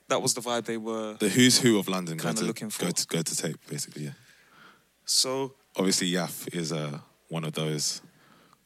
[0.08, 1.16] that was the vibe they were.
[1.20, 2.86] The who's who of London Kinda to, looking for.
[2.86, 4.06] go to go to Tape, basically.
[4.06, 4.12] Yeah.
[5.06, 8.02] So Obviously, Yaf is uh, one of those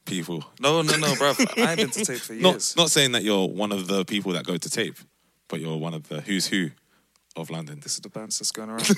[0.05, 0.43] people.
[0.59, 1.33] no, no, no, bro.
[1.57, 2.75] I ain't been to tape for Not years.
[2.75, 4.97] not saying that you're one of the people that go to Tape,
[5.47, 6.69] but you're one of the who's who
[7.35, 7.79] of London.
[7.81, 8.89] This is the bounce that's going around.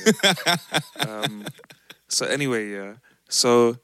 [1.08, 1.46] Um,
[2.08, 2.94] so anyway, yeah.
[3.30, 3.78] So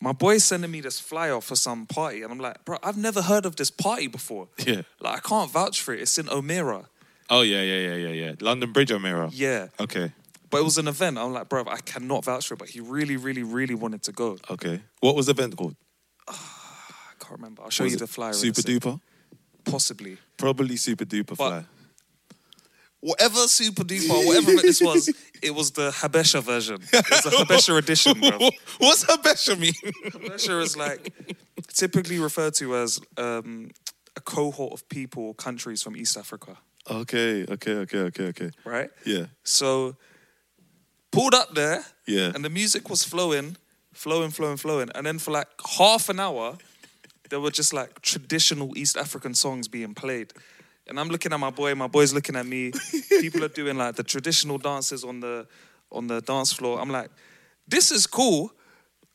[0.00, 3.22] my boy's sending me this flyer for some party, and I'm like, bro, I've never
[3.22, 4.48] heard of this party before.
[4.58, 4.82] Yeah.
[5.00, 6.00] Like, I can't vouch for it.
[6.00, 6.86] It's in Omeara.
[7.30, 8.32] Oh yeah, yeah, yeah, yeah, yeah.
[8.40, 9.30] London Bridge or Mirror?
[9.32, 9.68] Yeah.
[9.80, 10.12] Okay.
[10.50, 11.18] But it was an event.
[11.18, 12.58] I'm like, bro, I cannot vouch for it.
[12.58, 14.36] But he really, really, really wanted to go.
[14.50, 14.80] Okay.
[15.00, 15.74] What was the event called?
[17.20, 17.62] I can't remember.
[17.62, 18.32] I'll show you the flyer.
[18.32, 19.00] Super duper.
[19.64, 20.18] Possibly.
[20.36, 21.64] Probably super duper fly.
[23.00, 25.10] Whatever Super Duper, whatever this was,
[25.42, 26.78] it was the Habesha version.
[26.90, 28.38] It's a Habesha edition, bro.
[28.78, 29.74] What's Habesha mean?
[30.06, 31.12] Habesha is like
[31.68, 33.70] typically referred to as um,
[34.16, 36.56] a cohort of people or countries from East Africa,
[36.90, 38.50] okay, okay, okay, okay, okay.
[38.64, 38.88] right?
[39.04, 39.96] Yeah, So
[41.10, 42.32] pulled up there, yeah.
[42.34, 43.58] and the music was flowing,
[43.92, 45.48] flowing, flowing, flowing, and then for like
[45.78, 46.56] half an hour,
[47.34, 50.32] there were just like traditional East African songs being played.
[50.86, 52.70] And I'm looking at my boy, my boy's looking at me.
[53.20, 55.48] People are doing like the traditional dances on the
[55.90, 56.80] on the dance floor.
[56.80, 57.10] I'm like,
[57.66, 58.52] this is cool.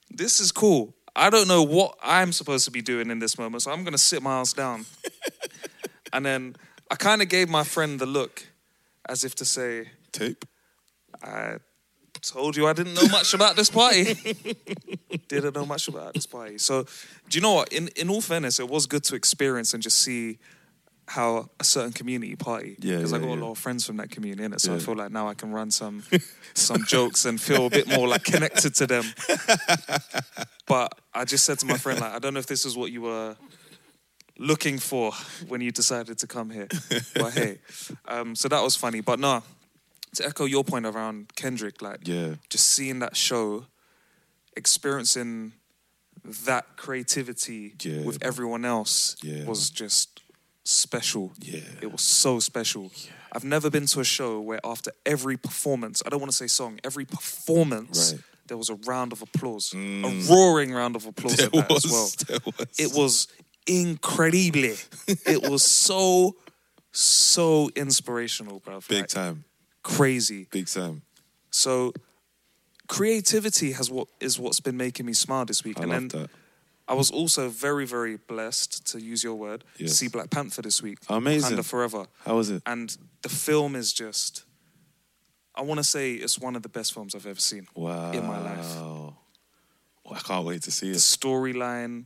[0.09, 0.93] This is cool.
[1.15, 3.97] I don't know what I'm supposed to be doing in this moment, so I'm gonna
[3.97, 4.85] sit my ass down.
[6.11, 6.57] and then
[6.91, 8.45] I kind of gave my friend the look,
[9.07, 10.43] as if to say, Tape.
[11.23, 11.59] I
[12.21, 14.13] told you I didn't know much about this party.
[15.27, 16.57] didn't know much about this party.
[16.57, 16.83] So,
[17.29, 17.73] do you know what?
[17.73, 20.39] In in all fairness, it was good to experience and just see
[21.07, 22.77] how a certain community party.
[22.79, 23.35] Yeah, because I got yeah.
[23.35, 24.61] a lot of friends from that community, innit?
[24.61, 26.03] So I feel like now I can run some
[26.53, 29.05] some jokes and feel a bit more like connected to them.
[30.69, 32.91] But I just said to my friend, like, I don't know if this is what
[32.91, 33.35] you were
[34.37, 35.11] looking for
[35.47, 36.67] when you decided to come here.
[37.15, 37.57] But hey,
[38.07, 39.01] um, so that was funny.
[39.01, 39.41] But no,
[40.15, 42.35] to echo your point around Kendrick, like Yeah.
[42.49, 43.65] just seeing that show,
[44.55, 45.53] experiencing
[46.23, 48.01] that creativity Yeah.
[48.01, 49.45] with everyone else Yeah.
[49.45, 50.21] was just
[50.63, 51.31] special.
[51.39, 51.61] Yeah.
[51.81, 52.91] It was so special.
[53.31, 56.47] I've never been to a show where after every performance, I don't want to say
[56.47, 58.19] song, every performance, Right.
[58.21, 58.23] Mm.
[58.47, 62.09] there was a round of applause, a roaring round of applause There was, as well.
[62.27, 62.79] there was.
[62.79, 63.27] It was
[63.67, 64.75] incredible.
[65.07, 66.35] it was so,
[66.91, 68.81] so inspirational, bro.
[68.87, 69.45] Big Like, time.
[69.97, 70.47] Crazy.
[70.51, 71.01] Big time.
[71.51, 71.93] So
[72.87, 75.79] creativity has what is what's been making me smile this week.
[75.79, 76.29] I and then that.
[76.87, 79.93] I was also very, very blessed to use your word to Yes.
[79.93, 80.97] see Black Panther this week.
[81.07, 81.57] Amazing.
[81.57, 82.05] Wakanda Forever.
[82.25, 82.63] How was it?
[82.65, 84.43] And the film is just
[85.55, 88.11] I want to say it's one of the best films I've ever seen Wow.
[88.11, 88.65] in my life.
[88.77, 89.15] Oh,
[90.09, 90.93] I can't wait to see it.
[90.93, 92.05] The storyline,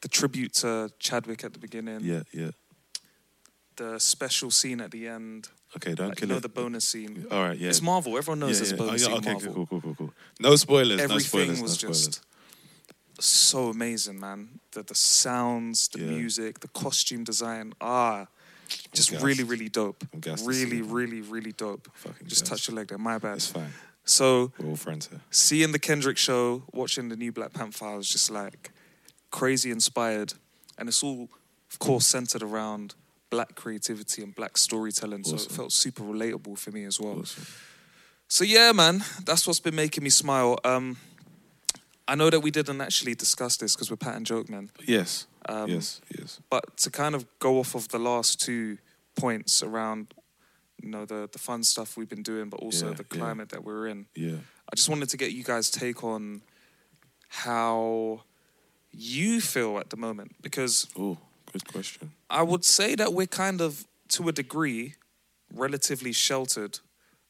[0.00, 2.50] the tribute to Chadwick at the beginning, Yeah, yeah.
[3.76, 6.42] the special scene at the end, Okay, don't like, kill you know it.
[6.42, 7.26] the bonus scene.
[7.30, 7.68] All right, yeah.
[7.68, 8.16] It's Marvel.
[8.16, 8.74] Everyone knows yeah, there's yeah.
[8.74, 9.12] a bonus Oh, scene.
[9.12, 9.54] yeah, okay, Marvel.
[9.54, 10.12] cool, cool, cool, cool.
[10.40, 10.98] No spoilers.
[10.98, 12.06] no everything spoilers, was no spoilers.
[12.06, 12.24] just
[13.20, 14.60] so amazing, man.
[14.72, 16.06] The the sounds, the Yeah.
[16.10, 18.26] music, the costume design, ah,
[18.92, 20.04] just really, really dope.
[20.42, 21.88] Really, really, really dope.
[21.94, 22.50] Fucking just gassed.
[22.50, 22.98] touched your leg there.
[22.98, 23.36] My bad.
[23.36, 23.72] It's fine.
[24.04, 25.20] So We're all friends here.
[25.30, 28.70] seeing the Kendrick show, watching the new Black Panther, I was just like
[29.30, 30.32] crazy inspired,
[30.78, 31.28] and it's all,
[31.70, 32.94] of course, centered around
[33.30, 35.24] black creativity and black storytelling.
[35.24, 37.20] So it felt super relatable for me as well.
[37.20, 37.46] Awesome.
[38.28, 40.58] So yeah, man, that's what's been making me smile.
[40.64, 40.96] Um,
[42.06, 44.70] I know that we didn't actually discuss this because we're Pat and Joke, man.
[44.86, 45.26] Yes.
[45.48, 46.00] Um, yes.
[46.18, 46.40] Yes.
[46.50, 48.78] But to kind of go off of the last two
[49.14, 50.14] points around,
[50.82, 53.18] you know, the the fun stuff we've been doing, but also Yeah, the yeah.
[53.18, 54.06] climate that we're in.
[54.14, 54.36] Yeah.
[54.70, 56.42] I just wanted to get you guys' take on
[57.28, 58.22] how
[58.90, 61.18] you feel at the moment because Oh,
[61.52, 62.12] good question.
[62.30, 64.94] I would say that we're kind of, to a degree,
[65.54, 66.80] relatively sheltered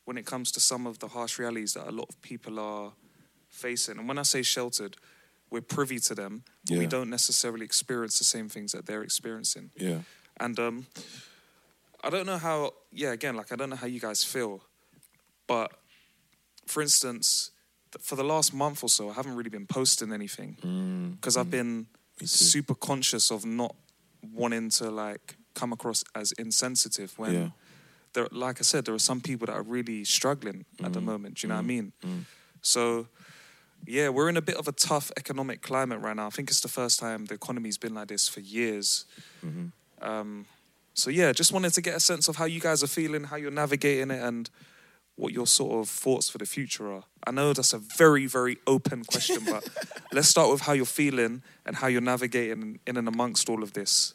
[0.05, 2.93] when it comes to some of the harsh realities that a lot of people are
[3.49, 3.99] facing.
[3.99, 4.97] And when I say sheltered,
[5.51, 9.71] we're privy to them, but we don't necessarily experience the same things that they're experiencing.
[9.77, 9.99] Yeah.
[10.39, 10.87] And um,
[12.05, 14.63] I don't know how, yeah, again, like I don't know how you guys feel,
[15.47, 15.73] but
[16.67, 17.51] for instance,
[18.01, 21.51] for the last month or so, I haven't really been posting anything Mm, because I've
[21.51, 21.87] been
[22.25, 23.75] super conscious of not
[24.33, 27.49] wanting to like come across as insensitive when Yeah.
[28.13, 31.01] there like I said there are some people that are really struggling at Mm, the
[31.01, 31.93] moment do you know what I mean
[32.63, 33.07] so
[33.87, 36.61] yeah we're in a bit of a tough economic climate right now I think it's
[36.61, 39.05] the first time the economy's been like this for years
[39.45, 39.67] Mm-hmm.
[40.09, 40.47] um,
[40.95, 43.37] so yeah just wanted to get a sense of how you guys are feeling how
[43.37, 44.51] you're navigating it and
[45.17, 47.03] what your sort of thoughts for the future are.
[47.27, 49.69] I know that's a very, very open question, but
[50.13, 53.73] let's start with how you're feeling and how you're navigating in and amongst all of
[53.73, 54.15] this.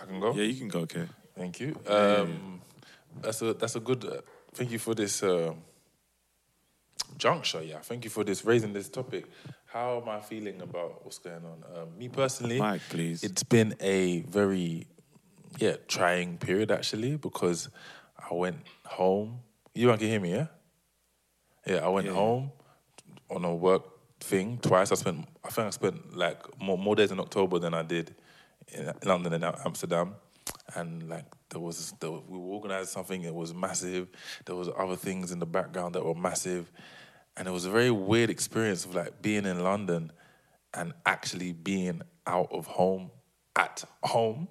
[0.00, 0.32] I can go.
[0.34, 1.06] Yeah, you can go, okay.
[1.36, 1.76] Thank you.
[1.86, 2.60] Um,
[3.22, 4.04] That's a that's a good.
[4.04, 4.20] Uh,
[4.52, 5.54] thank you for this uh,
[7.16, 7.62] juncture.
[7.62, 9.26] Yeah, thank you for this raising this topic.
[9.66, 11.64] How am I feeling about what's going on?
[11.76, 13.22] Um, me personally, Mike, please.
[13.22, 14.86] It's been a very
[15.58, 17.68] yeah trying period actually because
[18.18, 19.40] I went home.
[19.74, 20.46] You can hear me, yeah?
[21.66, 22.14] Yeah, I went Yeah.
[22.14, 22.52] home
[23.30, 23.82] on a work
[24.20, 24.92] thing twice.
[24.92, 28.14] I spent, I think I spent like more, more days in October than I did
[28.68, 30.14] in London and Amsterdam.
[30.74, 33.22] And like there was, there we organized something.
[33.22, 34.08] It was massive.
[34.44, 36.70] There was other things in the background that were massive,
[37.36, 40.12] and it was a very weird experience of like being in London
[40.72, 43.10] and actually being out of home
[43.56, 44.48] at home.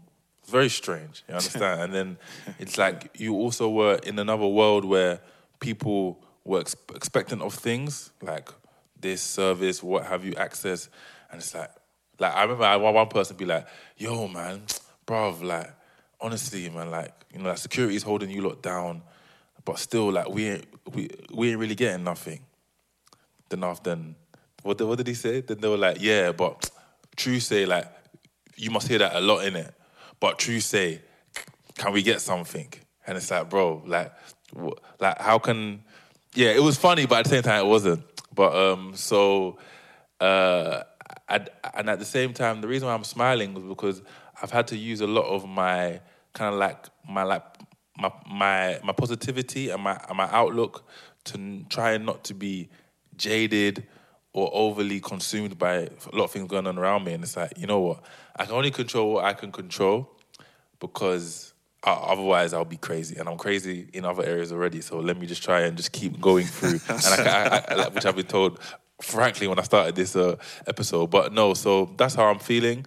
[0.47, 1.23] Very strange.
[1.28, 1.82] You understand?
[1.82, 2.17] and then
[2.60, 5.19] it's like you also were in another world where
[5.60, 8.49] people were ex- expectant of things like
[8.99, 10.89] this service, what have you, access,
[11.32, 11.69] and it's like,
[12.19, 14.63] like I remember I one person be like, "Yo, man,
[15.08, 15.71] bruv, like
[16.21, 19.02] honestly, man, like you know, like security is holding you lot down,
[19.65, 22.39] but still, like we ain't we we ain't really getting nothing."
[23.49, 24.15] Then after, then
[24.63, 25.41] what what did he say?
[25.41, 26.69] Then they were like, "Yeah, but
[27.15, 27.88] true say like
[28.56, 29.73] you must hear that a lot in it,
[30.19, 31.02] but true say,
[31.76, 32.71] can we get something?"
[33.06, 34.13] And it's like, bro, like,
[34.99, 35.84] like how can?
[36.36, 38.04] Yeah, it was funny, but at the same time, it wasn't.
[38.34, 39.60] But um, so,
[40.19, 40.84] uh,
[41.29, 44.01] and, and at the same time, the reason why I'm smiling was because
[44.41, 46.01] I've had to use a lot of my
[46.33, 47.43] kind of like my like
[47.97, 50.88] my my my positivity and my and my outlook
[51.25, 52.69] to try and not to be
[53.15, 53.86] jaded
[54.33, 57.13] or overly consumed by a lot of things going on around me.
[57.13, 58.03] And it's like, you know what?
[58.36, 60.09] I can only control what I can control
[60.79, 64.81] because otherwise I'll be crazy, and I'm crazy in other areas already.
[64.81, 68.05] So let me just try and just keep going through, and I, I, I, which
[68.05, 68.59] I've been told,
[69.01, 70.36] frankly, when I started this uh,
[70.67, 71.08] episode.
[71.08, 72.86] But no, so that's how I'm feeling.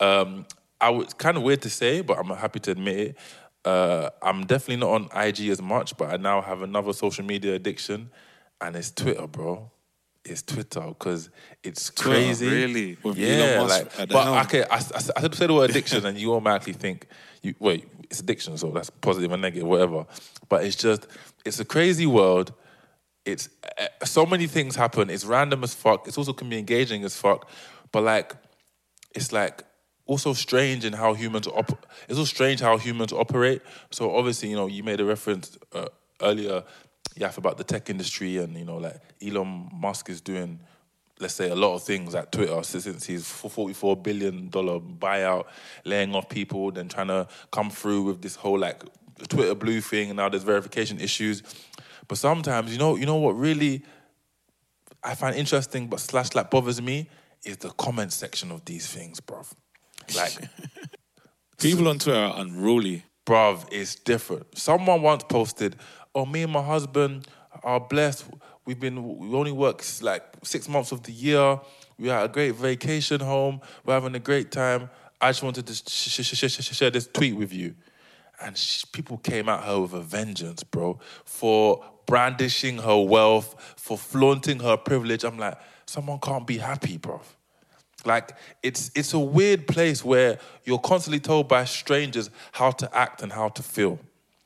[0.00, 0.46] Um,
[0.80, 3.18] I was kind of weird to say, but I'm happy to admit it.
[3.64, 7.54] Uh, I'm definitely not on IG as much, but I now have another social media
[7.54, 8.10] addiction,
[8.60, 9.70] and it's Twitter, bro.
[10.24, 11.30] It's Twitter because
[11.62, 12.48] it's Twitter, crazy.
[12.48, 12.96] really?
[13.02, 14.38] With yeah, like, but helm.
[14.46, 14.78] okay, I, I,
[15.16, 17.08] I said the word addiction, and you automatically think,
[17.42, 20.06] you wait, it's addiction, so that's positive and negative, whatever.
[20.48, 21.06] But it's just,
[21.44, 22.52] it's a crazy world.
[23.32, 25.10] It's uh, so many things happen.
[25.10, 26.08] It's random as fuck.
[26.08, 27.48] It's also can be engaging as fuck.
[27.92, 28.34] But like,
[29.14, 29.64] it's like
[30.06, 33.60] also strange in how humans op- it's also strange how humans operate.
[33.90, 35.88] So obviously, you know, you made a reference uh,
[36.20, 36.64] earlier,
[37.20, 40.60] Yaf, about the tech industry, and you know, like Elon Musk is doing,
[41.20, 45.44] let's say, a lot of things at Twitter since he's forty-four billion dollar buyout,
[45.84, 48.82] laying off people, then trying to come through with this whole like
[49.28, 51.42] Twitter blue thing, and now there's verification issues.
[52.08, 53.82] But sometimes, you know, you know what really
[55.04, 57.08] I find interesting, but slash like bothers me
[57.44, 59.52] is the comment section of these things, bruv.
[60.16, 60.32] Like,
[61.58, 63.04] People on Twitter are unruly.
[63.26, 64.56] bruv, it's different.
[64.56, 65.76] Someone once posted,
[66.14, 67.26] "Oh, me and my husband
[67.62, 68.24] are blessed.
[68.64, 71.60] We've been we only work like six months of the year.
[71.98, 73.60] We had a great vacation home.
[73.84, 74.88] We're having a great time.
[75.20, 77.74] I just wanted to sh- sh- sh- sh- sh- share this tweet with you."
[78.40, 83.98] And sh- people came at her with a vengeance, bro, for brandishing her wealth, for
[83.98, 85.24] flaunting her privilege.
[85.24, 87.20] I'm like, someone can't be happy, bro.
[88.04, 93.22] Like it's it's a weird place where you're constantly told by strangers how to act
[93.22, 93.98] and how to feel.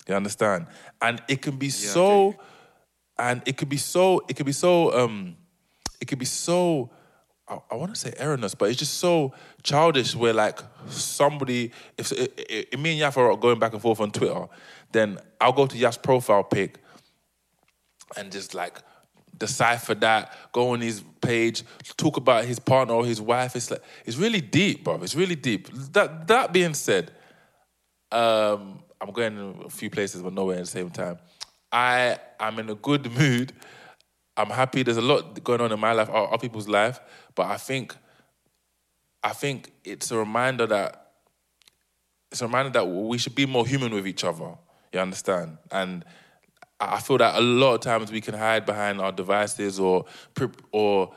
[0.09, 0.66] You understand?
[1.00, 2.35] And it can be so
[3.18, 5.37] and it could be so it could be so um
[6.00, 6.90] it could be so
[7.48, 10.14] I, I want to say erroneous, but it's just so childish.
[10.14, 14.11] Where like somebody, if, if, if me and Yaf are going back and forth on
[14.11, 14.46] Twitter,
[14.92, 16.78] then I'll go to Yaf's profile pic
[18.16, 18.78] and just like
[19.37, 21.64] decipher that, go on his page,
[21.96, 23.57] talk about his partner or his wife.
[23.57, 25.00] It's like it's really deep, bro.
[25.02, 25.68] It's really deep.
[25.92, 27.11] That that being said,
[28.11, 31.18] um, I'm going a few places but nowhere at the same time.
[31.72, 33.52] I am in a good mood.
[34.37, 34.83] I'm happy.
[34.83, 37.01] There's a lot going on in my life, other people's life,
[37.35, 37.95] but I think,
[39.23, 40.99] I think it's a reminder that
[42.31, 44.55] it's a reminder that we should be more human with each other.
[44.92, 45.59] You understand?
[45.71, 46.05] And
[46.81, 50.07] I feel that a lot of times we can hide behind our devices or
[50.73, 51.14] or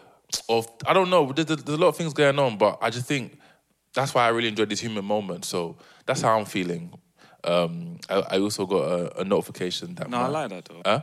[0.50, 1.32] or I don't know.
[1.32, 3.40] There's, there's a lot of things going on, but I just think
[3.94, 5.46] that's why I really enjoyed this human moment.
[5.46, 6.94] So that's how I'm feeling.
[7.46, 10.82] Um, I, I also got a, a notification that No, my- I like that though.
[10.86, 11.02] Huh?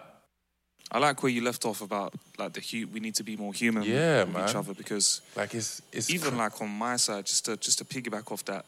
[0.94, 3.54] I like where you left off about like the hu- we need to be more
[3.54, 4.48] human Yeah, with man.
[4.48, 7.84] each other because Like it's it's even like on my side, just to just to
[7.84, 8.64] piggyback off that,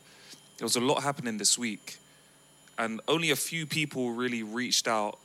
[0.56, 1.98] there was a lot happening this week,
[2.78, 5.18] and only a few people really reached out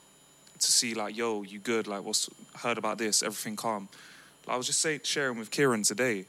[0.60, 1.88] to see like, yo, you good?
[1.88, 2.30] Like, what's
[2.64, 3.24] heard about this?
[3.24, 3.88] Everything calm?
[4.48, 6.26] I was just saying, sharing with Kieran today.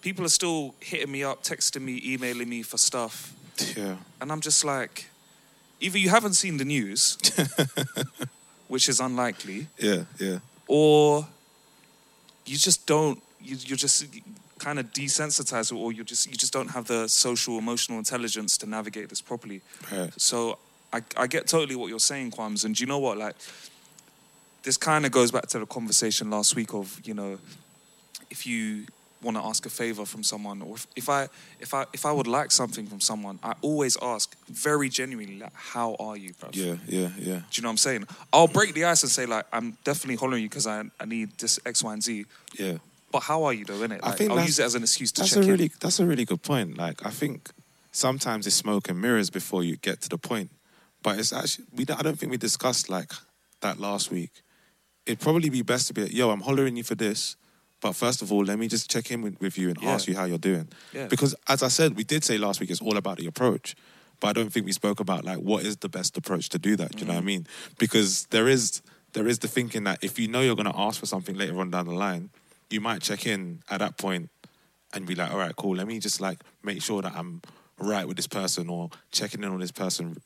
[0.00, 3.34] People are still hitting me up, texting me, emailing me for stuff,
[3.76, 3.96] Yeah.
[4.20, 5.06] and I'm just like,
[5.80, 7.18] either you haven't seen the news,
[8.72, 10.38] which is unlikely, Yeah, yeah.
[10.66, 11.26] or
[12.46, 13.18] you just don't
[13.48, 14.06] you, you're just
[14.58, 18.66] kind of desensitized or you just you just don't have the social emotional intelligence to
[18.66, 19.60] navigate this properly
[19.92, 20.10] Right.
[20.16, 20.58] so
[20.96, 23.36] I, I get totally what you're saying Kwams and do you know what like
[24.62, 27.38] this kind of goes back to the conversation last week of you know,
[28.30, 28.86] if you
[29.22, 31.28] want to ask a favor from someone, or if, if I
[31.60, 35.52] if I if I would like something from someone, I always ask very genuinely, like,
[35.54, 37.40] "How are you, bro?" Yeah, yeah, yeah.
[37.50, 38.06] Do you know what I'm saying?
[38.32, 41.30] I'll break the ice and say like, "I'm definitely hollering you because I I need
[41.38, 42.26] this X, Y, and Z."
[42.58, 42.78] Yeah.
[43.12, 44.00] But how are you though, innit?
[44.02, 45.72] I Like, think I'll use it as an excuse to That's check a really in.
[45.80, 46.76] that's a really good point.
[46.78, 47.50] Like I think
[47.92, 50.50] sometimes it's smoke and mirrors before you get to the point.
[51.02, 53.12] But it's actually we I don't think we discussed like
[53.60, 54.30] that last week.
[55.04, 57.36] It'd probably be best to be like, yo, I'm hollering you for this.
[57.82, 59.90] But first of all, let me just check in with, with you and Yeah.
[59.90, 60.68] ask you how you're doing.
[60.94, 61.08] Yeah.
[61.08, 63.74] Because as I said, we did say last week it's all about the approach.
[64.20, 66.76] But I don't think we spoke about like what is the best approach to do
[66.76, 66.92] that.
[66.92, 67.46] Do you know what I mean?
[67.78, 68.80] Because there is
[69.14, 71.70] there is the thinking that if you know you're gonna ask for something later on
[71.70, 72.30] down the line,
[72.70, 74.30] you might check in at that point
[74.94, 77.42] and be like, all right, cool, let me just like make sure that I'm
[77.78, 80.16] right with this person or checking in on this person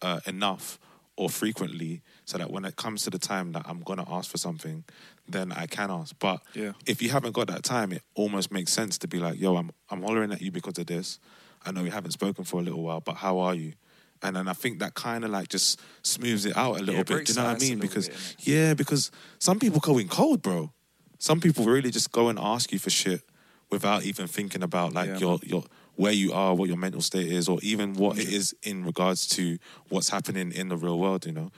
[0.00, 0.78] uh, enough
[1.16, 4.38] or frequently so that when it comes to the time that I'm gonna ask for
[4.38, 4.84] something,
[5.28, 6.14] then I can ask.
[6.18, 6.72] But Yeah.
[6.86, 9.70] if you haven't got that time, it almost makes sense to be like, yo, I'm
[9.90, 11.18] I'm hollering at you because of this.
[11.64, 13.74] I know we haven't spoken for a little while, but how are you?
[14.22, 17.06] And then I think that kind of like just smooths it out a little it
[17.06, 17.26] bit.
[17.26, 17.78] Do you know what I mean?
[17.78, 18.46] Because bit, innit?
[18.46, 20.72] yeah, because some people go in cold, bro.
[21.18, 23.22] Some people really just go and ask you for shit
[23.70, 25.64] without even thinking about like Yeah, your your
[25.96, 29.26] where you are, what your mental state is, or even what it is in regards
[29.28, 31.26] to what's happening in the real world.
[31.26, 31.50] You know,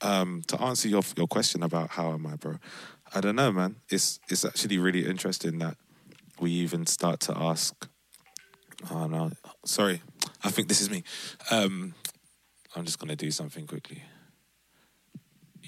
[0.00, 2.58] um, to answer your your question about how am I, bro?
[3.14, 3.76] I don't know, man.
[3.88, 5.76] It's it's actually really interesting that
[6.40, 7.88] we even start to ask.
[8.90, 9.30] Oh no,
[9.64, 10.02] sorry.
[10.42, 11.04] I think this is me.
[11.50, 11.94] Um,
[12.74, 14.02] I'm just gonna do something quickly.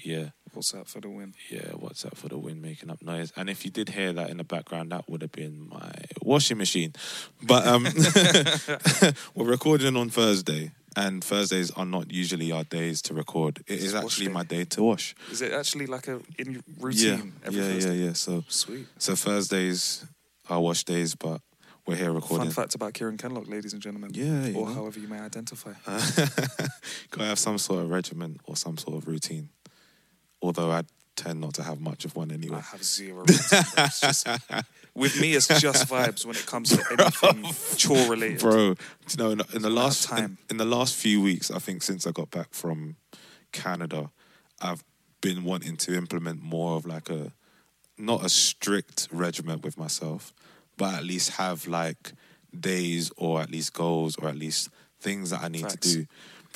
[0.03, 0.29] Yeah.
[0.57, 1.35] What's that for the win?
[1.51, 3.31] Yeah, what's that for the wind making up noise?
[3.35, 5.91] And if you did hear that in the background, that would have been my
[6.23, 6.93] washing machine.
[7.43, 7.83] But um,
[9.35, 13.63] we're recording on Thursday, and Thursdays are not usually our days to record.
[13.67, 15.13] It is actually my day to wash.
[15.31, 17.33] Is it actually like a in routine?
[17.43, 18.13] yeah, every yeah, yeah, yeah.
[18.13, 18.87] So, Sweet.
[18.97, 20.07] so Thursdays
[20.49, 21.39] are wash days, but
[21.87, 22.47] we're here recording.
[22.47, 24.11] Fun fact about Kieran Kenlock, ladies and gentlemen.
[24.13, 24.73] Yeah, Or know.
[24.73, 25.71] however you may identify.
[27.11, 29.49] Gotta have some sort of regimen or some sort of routine.
[30.41, 30.83] Although I
[31.15, 32.57] tend not to have much of one anyway.
[32.57, 33.23] I have zero.
[33.27, 34.27] It's just,
[34.95, 38.39] with me, it's just vibes when it comes to anything chore related.
[38.39, 38.75] bro.
[39.09, 40.37] You know, in, in the a lot of last in, time.
[40.49, 42.95] in the last few weeks, I think since I got back from
[43.51, 44.11] Canada,
[44.61, 44.83] I've
[45.21, 47.33] been wanting to implement more of like a
[47.97, 50.31] not a strict regiment with myself,
[50.77, 52.13] but at least have like
[52.57, 54.69] days or at least goals or at least
[54.99, 55.91] things that I need Facts.
[55.91, 56.05] to do.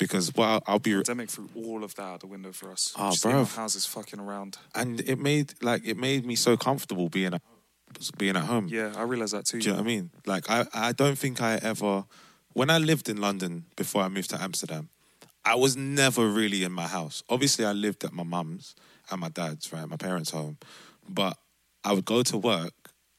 [0.02, 2.92] Because well, I'll be Pandemic threw all of that out the window for us.
[2.98, 4.58] Oh, Just in our houses fucking around.
[4.74, 7.42] and it made like it made me so comfortable being at
[8.18, 8.66] being at home.
[8.68, 9.60] Yeah, I realize that too.
[9.60, 10.10] Do you know what I mean?
[10.26, 12.04] Like I, I don't think I ever
[12.54, 14.88] when I lived in London before I moved to Amsterdam,
[15.44, 17.22] I was never really in my house.
[17.28, 18.74] Obviously I lived at my mum's
[19.10, 20.56] and my dad's, right, my parents' home.
[21.08, 21.36] But
[21.84, 22.72] I would go to work,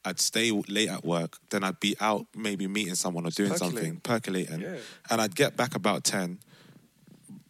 [0.04, 3.76] I'd stay late at work, then I'd be out maybe meeting someone or doing Percolating.
[3.78, 4.60] something, percolating.
[4.60, 4.76] Yeah.
[5.10, 6.38] And I'd get back about ten,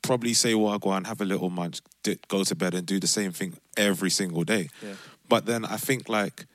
[0.05, 1.81] probably say well, go and have a little munch,
[2.29, 4.69] go to bed and do the same thing every single day.
[4.83, 4.95] Yeah.
[5.29, 6.47] But then I think like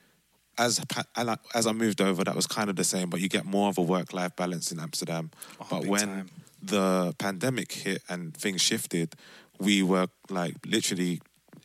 [0.58, 0.80] as
[1.16, 3.10] I- as I moved over, that was kind of the same.
[3.10, 5.30] But you get more of a work life balance in Amsterdam.
[5.60, 6.30] Oh, but when time.
[6.62, 9.14] the pandemic hit and things shifted,
[9.58, 11.20] we were like literally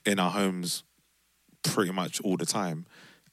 [0.06, 0.84] in our homes
[1.64, 2.86] pretty much all the time.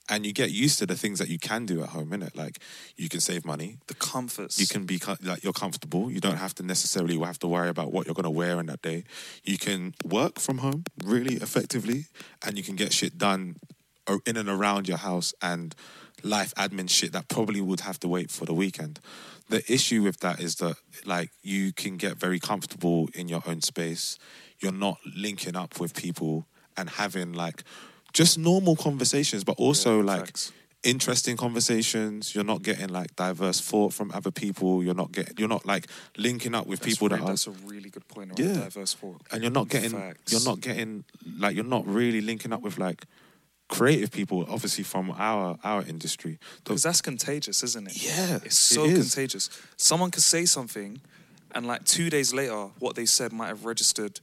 [0.09, 2.37] And you get used to the things that you can do at home, innit?
[2.37, 2.59] Like
[2.97, 4.59] you can save money, The comforts.
[4.59, 6.11] you can be like you're comfortable.
[6.11, 8.67] You don't have to necessarily have to worry about what you're going to wear in
[8.67, 9.05] that day.
[9.45, 12.07] You can work from home really effectively,
[12.45, 13.57] and you can get shit done
[14.09, 15.75] uh, in and around your house and
[16.25, 18.99] life admin shit that probably would have to wait for the weekend.
[19.49, 23.61] The issue with that is that like you can get very comfortable in your own
[23.63, 24.19] space.
[24.59, 26.47] You're not linking up with people
[26.77, 27.63] and having like
[28.13, 30.53] just normal conversations, but also Yeah, like facts.
[30.83, 32.35] interesting conversations.
[32.35, 34.83] You're not getting like diverse thought from other people.
[34.85, 35.35] You're not getting.
[35.39, 35.87] You're not like
[36.17, 38.63] linking up with That's people re- that are, That's a really good point around Yeah.
[38.65, 39.21] diverse thought.
[39.31, 39.91] and you're not getting.
[39.93, 40.33] Facts.
[40.33, 41.05] You're not getting
[41.39, 43.05] like you're not really linking up with like
[43.69, 44.45] creative people.
[44.49, 46.39] Obviously from our our industry.
[46.65, 48.03] Because that's contagious, isn't it?
[48.03, 49.49] Yeah, It's so it contagious.
[49.77, 51.01] Someone could say something,
[51.55, 54.21] and like two days later, what they said might have registered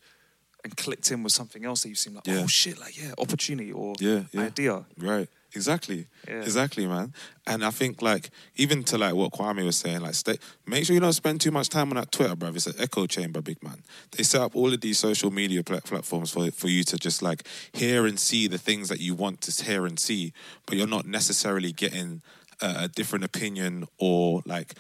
[0.64, 2.41] and clicked in with something else that you seem like, Yeah.
[2.43, 4.41] oh shit, like yeah, opportunity or Yeah, yeah.
[4.41, 4.86] idea.
[4.97, 5.30] Right.
[5.55, 6.05] Exactly.
[6.28, 6.41] Yeah.
[6.43, 7.12] Exactly, man.
[7.47, 10.38] And I think like even to like what Kwame was saying, like stay
[10.68, 12.55] make sure you don't spend too much time on that Twitter, bruv.
[12.55, 13.82] It's an echo chamber, big man.
[14.12, 17.24] They set up all of these social media pla- platforms for for you to just
[17.24, 20.34] like hear and see the things that you want to hear and see,
[20.68, 22.22] but you're not necessarily getting
[22.62, 24.76] a, a different opinion or like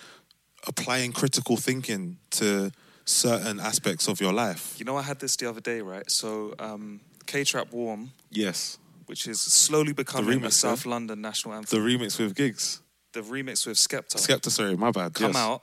[0.67, 2.71] applying critical thinking to
[3.09, 4.75] certain aspects of your life.
[4.77, 6.09] You know, I had this the other day, right?
[6.09, 8.77] So, um, K Trap Warm, Yes.
[9.07, 10.91] which is slowly becoming a South yeah?
[10.91, 11.79] London national anthem.
[11.83, 12.81] The remix with Giggs.
[13.13, 15.13] The, remix with Skepta Skepta, sorry, my bad.
[15.15, 15.35] come yes.
[15.35, 15.61] out.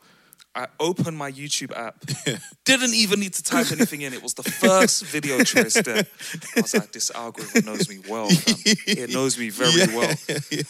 [0.57, 2.03] I opened my YouTube app.
[2.64, 4.14] Didn't even need to type anything in.
[4.14, 6.07] It was the first video choice there.
[6.57, 8.30] I was like, this algorithm knows me well.
[8.30, 8.74] Fam.
[8.86, 10.14] It knows me very well.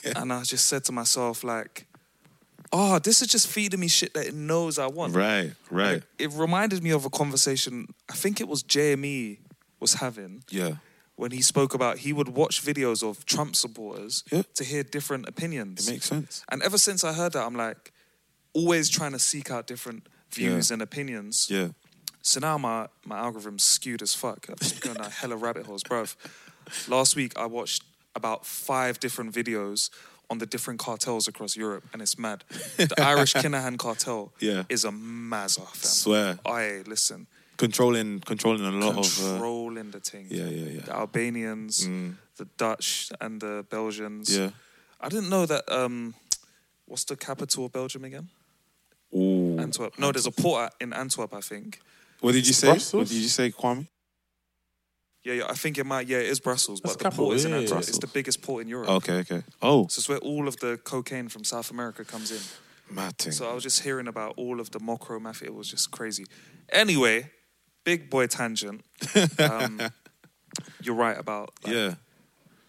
[0.17, 1.87] And I just said to myself, like,
[2.73, 5.15] oh, this is just feeding me shit that it knows I want.
[5.15, 6.03] Right, right.
[6.19, 9.39] It reminded me of a conversation I think it was JME
[9.81, 10.77] was having Yeah.
[11.17, 14.43] when he spoke about he would watch videos of Trump supporters Yeah.
[14.55, 15.89] to hear different opinions.
[15.89, 16.43] It makes sense.
[16.51, 17.93] and ever since I heard that, I'm like
[18.53, 20.75] always trying to seek out different views Yeah.
[20.75, 21.49] and opinions.
[21.51, 21.69] Yeah.
[22.23, 24.49] So now my my algorithm's skewed as fuck.
[24.49, 26.17] I'm just going down hella rabbit holes, bruv.
[26.89, 29.91] Last week I watched about five different videos
[30.31, 32.45] on the different cartels across Europe, and it's mad.
[32.77, 34.65] The Irish Kinahan cartel Yeah.
[34.69, 35.91] is a mazza, fam.
[35.91, 36.39] Swear.
[36.45, 40.27] I listen, Controlling controlling a lot of uh, controlling the thing.
[40.31, 40.81] Yeah, yeah, yeah.
[40.83, 42.17] The Albanians, Mm.
[42.37, 44.29] the Dutch, and the Belgians.
[44.37, 44.51] Yeah.
[45.01, 45.65] I didn't know that.
[45.73, 46.15] Um,
[46.87, 48.29] what's the capital of Belgium again?
[49.15, 49.57] Ooh.
[49.59, 49.99] Antwerp.
[49.99, 51.81] No, there's a port in Antwerp, I think.
[52.21, 52.69] What did you say?
[52.69, 52.93] Brussels?
[52.95, 53.87] What did you say, Kwame?
[55.27, 56.07] Yeah, yeah, I think it might.
[56.07, 57.89] Yeah, it is Brussels, That's but the the port is in capital, yeah, Antwerp.
[57.89, 58.89] It's the biggest port in Europe.
[58.89, 59.43] Okay, okay.
[59.61, 62.95] Oh, So it's where all of the cocaine from South America comes in.
[62.95, 63.33] mad thing.
[63.33, 65.49] So I was just hearing about all of the Mocro mafia.
[65.49, 66.27] It was just crazy.
[66.69, 67.33] Anyway,
[67.83, 68.85] big boy tangent.
[69.41, 69.81] Um,
[70.81, 71.95] you're right about like, yeah,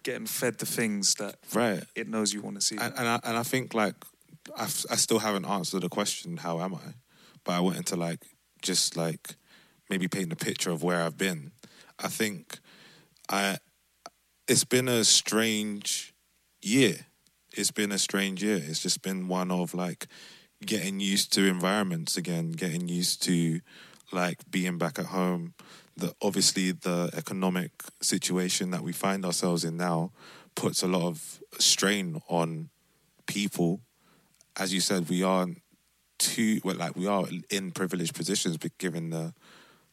[0.02, 1.84] getting fed the things that right.
[1.96, 2.76] it knows you want to see.
[2.76, 3.94] And and I, and I think like
[4.58, 6.38] I still haven't answered the question.
[6.38, 6.96] How am I?
[7.44, 8.26] But I went into like
[8.64, 9.36] just like
[9.90, 11.52] maybe paint a picture of where I've been.
[12.00, 12.60] I think
[13.30, 13.58] I
[14.48, 16.14] it's been a strange
[16.62, 17.08] year.
[17.52, 18.62] It's been a strange year.
[18.64, 20.08] It's just been one of like
[20.66, 23.62] getting used to environments again, getting used to
[24.12, 25.54] like being back at home.
[25.96, 27.72] The obviously the economic
[28.02, 30.12] situation that we find ourselves in now
[30.56, 32.70] puts a lot of strain on
[33.26, 33.82] people.
[34.56, 35.62] As you said, we aren't
[36.20, 39.34] too well, like we are in privileged positions, but given the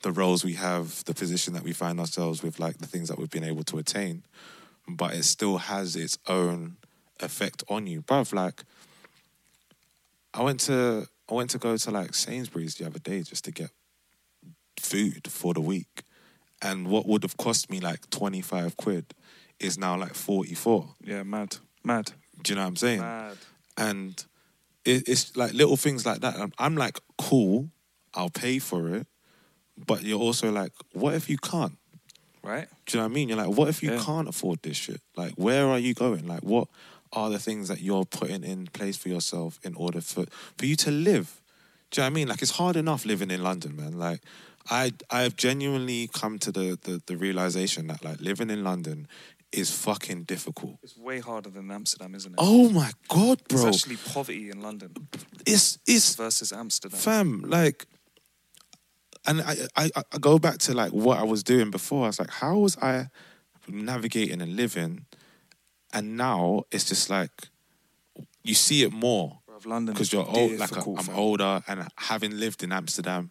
[0.05, 3.19] the roles we have, the position that we find ourselves with, like the things that
[3.19, 4.23] we've been able to attain,
[4.87, 6.77] but it still has its own
[7.21, 8.33] effect on you, bruv.
[8.35, 8.65] Like,
[10.35, 13.51] I went to I went to go to like Sainsbury's the other day just to
[13.51, 13.71] get
[14.79, 16.03] food for the week,
[16.61, 19.07] and what would have cost me like twenty five quid
[19.59, 20.95] is now like forty four.
[21.03, 23.01] yeah, mad, mad, Do you know what I'm saying?
[23.01, 23.39] mad.
[23.79, 24.25] and
[24.85, 26.37] it, it's like little things like that.
[26.37, 27.71] I'm, I'm like, cool,
[28.13, 29.07] I'll pay for it,
[29.77, 31.77] but you're also like, what if you can't?
[32.43, 32.69] Right?
[32.87, 33.29] Do you know what I mean?
[33.29, 34.03] You're like, what if you Yeah.
[34.05, 35.01] can't afford this shit?
[35.17, 36.27] Like, where are you going?
[36.27, 36.69] Like, what
[37.13, 40.27] are the things that you're putting in place for yourself in order for
[40.59, 41.41] for you to live?
[41.91, 42.29] Do you know what I mean?
[42.29, 43.99] Like, it's hard enough living in London, man.
[43.99, 44.21] Like,
[44.71, 49.07] I I've genuinely come to the the, the realization that like living in London
[49.53, 50.77] is fucking difficult.
[50.83, 52.39] It's way harder than Amsterdam, isn't it?
[52.39, 53.69] Oh my god, bro!
[53.69, 54.93] It's actually poverty in London
[55.47, 56.99] It's it's versus Amsterdam.
[56.99, 57.87] fam like
[59.27, 62.05] and I, I i go back to like what i was doing before.
[62.05, 63.09] I was like how was i
[63.69, 65.07] navigating and living?
[65.93, 67.49] And now it's just like
[68.43, 69.39] you see it more
[69.87, 71.63] because you're old like difficult, i'm older.
[71.67, 73.31] And having lived in amsterdam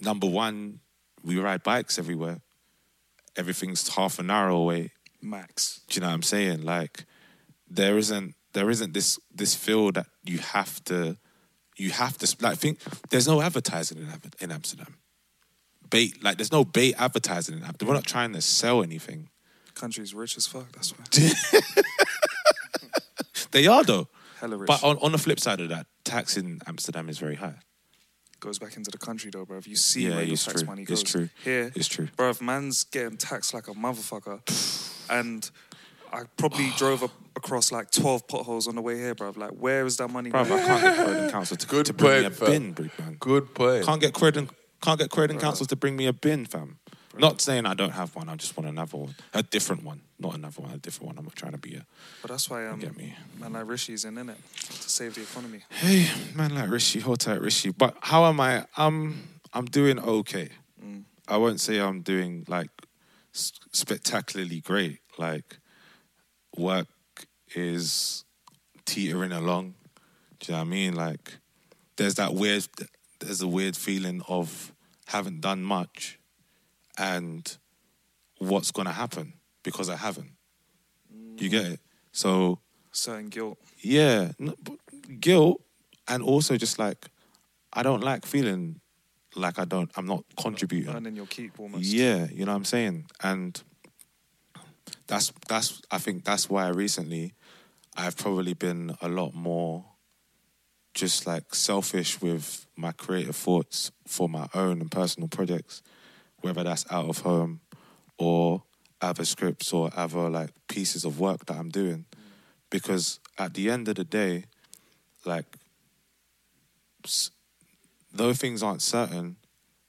[0.00, 0.80] number one
[1.24, 2.40] we ride bikes everywhere.
[3.34, 4.92] Everything's half an hour away.
[5.20, 5.80] Max.
[5.88, 6.62] do you know what I'm saying?
[6.62, 7.04] Like
[7.68, 11.18] there isn't there isn't this this feel that you have to
[11.76, 12.78] you have to like think
[13.10, 14.08] there's no advertising in
[14.40, 14.96] in Amsterdam.
[15.90, 17.88] Bait like there's no bait advertising in Amsterdam.
[17.88, 19.28] We're not trying to sell anything.
[19.74, 20.72] Country's rich as fuck.
[20.72, 21.04] That's why.
[23.52, 24.08] They are though.
[24.40, 24.66] Hella rich.
[24.66, 27.54] But on, on the flip side of that, tax in Amsterdam is very high.
[28.40, 29.56] goes back into the country though, bro.
[29.56, 30.66] If you see Yeah, where your it's tax true.
[30.66, 31.02] money It's goes.
[31.04, 31.28] true.
[31.44, 32.08] Here, It's true.
[32.16, 32.32] bro.
[32.40, 34.40] Man's getting taxed like a motherfucker,
[35.10, 35.48] and
[36.16, 39.32] I probably drove up across like twelve potholes on the way here, bro.
[39.36, 40.30] Like, where is that money?
[40.30, 42.48] Bro, I can't get Croydon Council to, Good to bring me a point, fam.
[42.48, 43.16] bin, big man.
[43.20, 43.84] Good point.
[43.84, 44.48] Can't get Croydon
[44.82, 46.78] can't get Croydon Council to bring me a bin, fam.
[47.18, 48.28] Not saying I don't have one.
[48.28, 51.18] I just want another one, a different one, not another one, a different one.
[51.18, 51.86] I'm not trying to be a.
[52.20, 53.14] But that's why um, get me.
[53.40, 54.36] man like Rishi's in, innit?
[54.82, 55.62] To save the economy.
[55.70, 57.70] Hey, man, like Rishi, hold tight, Rishi.
[57.70, 58.66] But how am I?
[58.76, 60.48] I'm I'm doing okay.
[61.28, 62.70] I won't say I'm doing like
[63.34, 65.00] s- spectacularly great.
[65.18, 65.58] Like
[66.58, 66.88] work
[67.54, 68.24] is
[68.84, 69.74] teetering along.
[70.40, 70.94] Do you know what I mean?
[70.94, 71.38] Like
[71.96, 72.66] there's that weird,
[73.20, 74.72] there's a weird feeling of
[75.06, 76.18] haven't done much,
[76.98, 77.56] and
[78.38, 80.32] what's gonna happen because I haven't.
[81.38, 81.80] You get it?
[82.12, 82.60] So
[82.92, 83.58] Certain guilt.
[83.80, 84.32] yeah,
[85.20, 85.60] guilt,
[86.08, 87.08] and also just like
[87.72, 88.80] I don't like feeling
[89.34, 89.90] like I don't.
[89.96, 90.94] I'm not contributing.
[90.94, 91.84] Earning your keep almost.
[91.84, 93.04] Yeah, you know what I'm saying.
[93.22, 93.62] And
[95.06, 97.34] that's that's I think that's why recently
[97.96, 99.84] I've probably been a lot more
[100.94, 105.82] just like selfish with my creative thoughts for my own and personal projects,
[106.40, 107.60] whether that's out of home
[108.18, 108.62] or
[109.00, 112.06] other scripts or other like pieces of work that I'm doing.
[112.70, 114.44] Because at the end of the day,
[115.24, 115.44] like
[118.12, 119.36] though things aren't certain,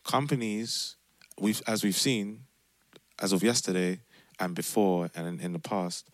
[0.03, 0.97] companies
[1.39, 2.41] we've as we've seen,
[3.19, 3.99] as of yesterday
[4.39, 6.09] and before and in, in the past,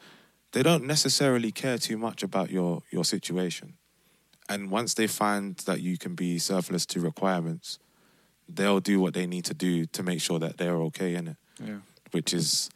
[0.51, 3.73] they don't necessarily care too much about your your situation.
[4.49, 7.79] And once they find that you can be surplus to requirements,
[8.49, 11.37] they'll do what they need to do to make sure that they're okay in it.
[11.63, 11.79] Yeah.
[12.11, 12.69] Which is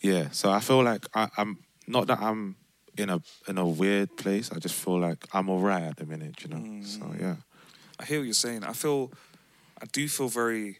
[0.00, 0.28] yeah.
[0.30, 2.56] So I feel like I, I'm not that I'm
[2.96, 4.52] in a in a weird place.
[4.52, 6.56] I just feel like I'm alright at the minute, you know.
[6.56, 6.84] Mm.
[6.84, 7.36] So yeah.
[7.98, 8.64] I hear what you're saying.
[8.64, 9.10] I feel,
[9.82, 10.78] I do feel very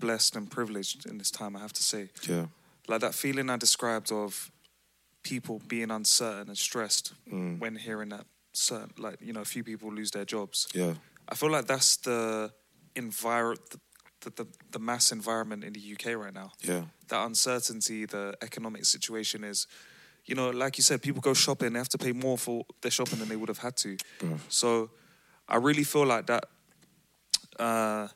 [0.00, 1.56] blessed and privileged in this time.
[1.56, 2.46] I have to say, Yeah.
[2.88, 4.50] Like that feeling I described of
[5.22, 7.58] people being uncertain and stressed Mm.
[7.58, 10.68] when hearing that certain, like you know, a few people lose their jobs.
[10.74, 10.94] Yeah.
[11.28, 12.50] I feel like that's the
[12.96, 13.60] environment,
[14.22, 16.52] the, the, the, mass environment in the UK right now.
[16.62, 16.84] Yeah.
[17.08, 19.66] That uncertainty, the economic situation is,
[20.24, 22.90] you know, like you said, people go shopping, they have to pay more for their
[22.90, 23.96] shopping than they would have had to.
[24.48, 24.90] So
[25.48, 26.46] I really feel like that
[27.58, 28.08] uh,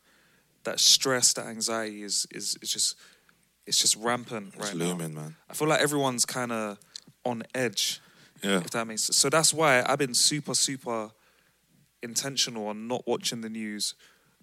[0.65, 2.97] that stress, that anxiety is is, is just
[3.67, 4.85] it's just rampant It's right now.
[4.87, 5.37] looming, man.
[5.49, 6.79] I feel like everyone's kind of
[7.25, 8.01] on edge
[8.43, 8.59] Yeah.
[8.59, 9.17] if that makes sense.
[9.17, 11.11] So that's why I've been super, super
[12.03, 13.95] intentional on not watching the news,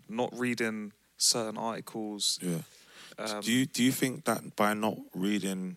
[0.08, 2.40] not reading certain articles.
[2.42, 2.60] Yeah.
[3.18, 5.76] Um, do you do you think that by not reading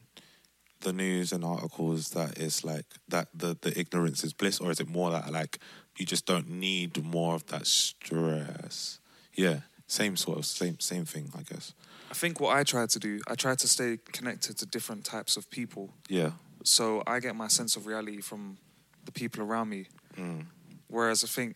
[0.80, 4.78] the news and articles that it's like that the, the ignorance is bliss or is
[4.80, 5.58] it more that like
[5.98, 9.00] you just don't need more of that stress?
[9.34, 9.60] Yeah.
[9.88, 11.74] Same sort of same same thing, I guess.
[12.12, 15.36] I think what I try to do, I try to stay connected to different types
[15.38, 15.94] of people.
[16.08, 16.32] Yeah.
[16.64, 18.58] So I get my sense of reality from
[19.06, 19.86] the people around me.
[20.18, 20.44] Mm.
[20.88, 21.54] Whereas I think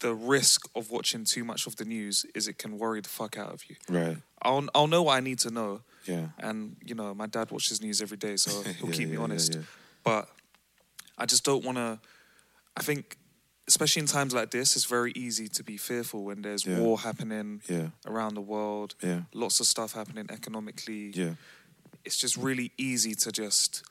[0.00, 3.36] the risk of watching too much of the news is it can worry the fuck
[3.38, 3.76] out of you.
[3.88, 4.16] Right.
[4.42, 6.28] I'll I'll know what I need to know, Yeah.
[6.38, 9.22] and you know my dad watches news every day, so he'll Yeah, keep me yeah,
[9.22, 9.54] honest.
[9.54, 9.62] yeah.
[10.04, 10.28] But
[11.18, 11.98] I just don't want to.
[12.76, 13.16] I think,
[13.72, 16.78] especially in times like this, it's very easy to be fearful when there's Yeah.
[16.80, 17.88] war happening Yeah.
[18.12, 19.20] around the world, Yeah.
[19.32, 21.04] lots of stuff happening economically.
[21.22, 21.34] Yeah.
[22.04, 23.82] It's just really easy to just.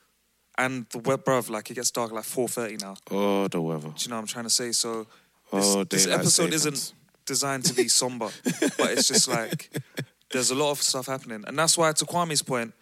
[0.58, 2.94] And the web, bruv, like it gets dark like four thirty now.
[3.10, 3.92] Oh the weather.
[3.96, 4.72] Do you know what I'm trying to say?
[4.72, 5.06] So
[5.52, 6.66] oh, this, Oh, this episode savings.
[6.66, 6.82] isn't
[7.24, 8.30] designed to be somber,
[8.78, 9.70] but it's just like
[10.32, 12.72] there's a lot of stuff happening, and that's why, to Kwame's point,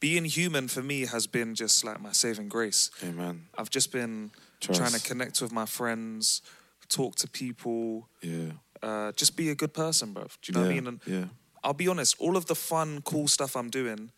[0.00, 2.90] being human for me has been just like my saving grace.
[3.02, 3.46] Amen.
[3.58, 4.30] I've just been
[4.66, 4.80] Trust.
[4.80, 6.42] trying to connect with my friends,
[6.88, 8.52] talk to people, Yeah.
[8.82, 10.24] uh, just be a good person, bro.
[10.24, 10.86] Do you know what I mean?
[10.86, 11.24] And yeah.
[11.62, 14.10] I'll be honest, all of the fun, cool stuff I'm doing,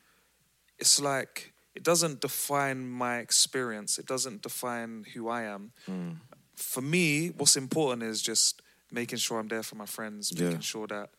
[0.79, 3.99] it's like it doesn't define my experience.
[3.99, 5.73] It doesn't define who I am.
[5.89, 6.17] Mm.
[6.57, 10.45] For me, what's important is just making sure I'm there for my friends, Yeah.
[10.47, 11.11] making sure that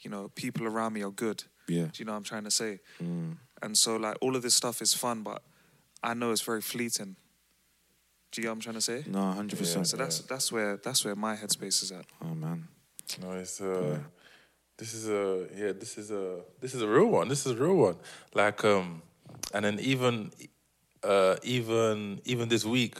[0.00, 1.44] you know people around me are good.
[1.68, 1.84] Yeah.
[1.92, 2.80] Do you know what I'm trying to say?
[3.02, 3.36] Mm.
[3.62, 5.42] And so like all of this stuff is fun, but
[6.02, 7.16] I know it's very fleeting.
[8.30, 9.04] Do you get what I'm trying to say?
[9.06, 9.86] No, hundred percent.
[9.86, 12.04] So that's that's where that's where my headspace is at.
[12.22, 12.68] Oh man.
[13.22, 13.98] No, it's uh,
[14.76, 17.28] this is a yeah, this is a this is a real one.
[17.28, 17.96] This is a real one.
[18.34, 19.02] Like um,
[19.54, 20.30] and then even
[21.02, 22.98] uh, even even this week,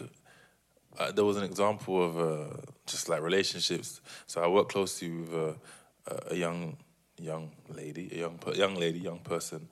[0.99, 2.57] uh, there was an example of uh,
[2.87, 4.01] just like relationships.
[4.27, 5.53] So I work closely with uh,
[6.07, 6.77] a- a young
[7.21, 9.69] young lady, a young per- young lady, young person.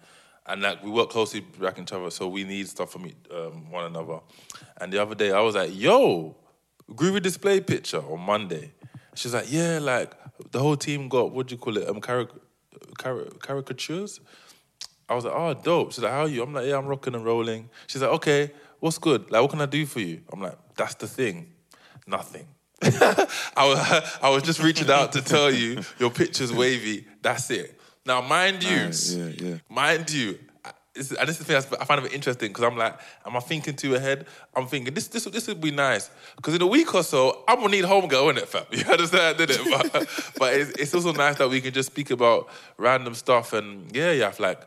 [0.48, 3.84] And like we work closely back each other, so we need stuff from um, one
[3.84, 4.20] another.
[4.80, 6.36] And the other day, I was like, "Yo,
[6.90, 8.72] groovy display picture on Monday."
[9.14, 10.12] She's like, "Yeah, like
[10.52, 11.88] the whole team got what do you call it?
[11.88, 12.30] Um, caric-
[12.98, 14.20] cari- caricatures."
[15.08, 17.14] I was like, "Oh, dope." She's like, "How are you?" I'm like, "Yeah, I'm rocking
[17.14, 19.30] and rolling." She's like, "Okay, what's good?
[19.30, 21.52] Like, what can I do for you?" I'm like, "That's the thing,
[22.06, 22.46] nothing."
[22.82, 23.26] I
[23.56, 27.06] was, I was just reaching out to tell you your picture's wavy.
[27.22, 27.75] That's it.
[28.06, 29.54] Now, mind you, Nice, yeah, yeah.
[29.68, 32.76] mind you, I- this, and this is the thing I find it interesting because I'm
[32.76, 34.26] like, am I thinking too ahead?
[34.54, 37.56] I'm thinking this this this would be nice because in a week or so I'm
[37.56, 38.64] gonna need homegirl in it, fam.
[38.70, 39.60] You understand, did it?
[39.68, 39.92] But,
[40.38, 42.48] but it's, it's also nice that we can just speak about
[42.78, 44.60] random stuff and yeah, yeah, like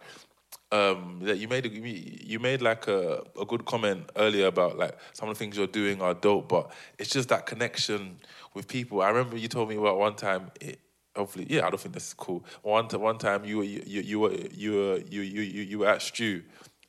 [0.72, 4.96] um, that you made a, you made like a, a good comment earlier about like
[5.14, 8.18] some of the things you're doing are dope, but it's just that connection
[8.54, 9.02] with people.
[9.02, 10.52] I remember you told me about one time.
[10.62, 10.80] It,
[11.20, 12.44] hopefully, yeah, I don't think this is cool.
[12.64, 15.80] One t- one time you were you, you, were you were you you you, you
[15.80, 16.42] were at Stew,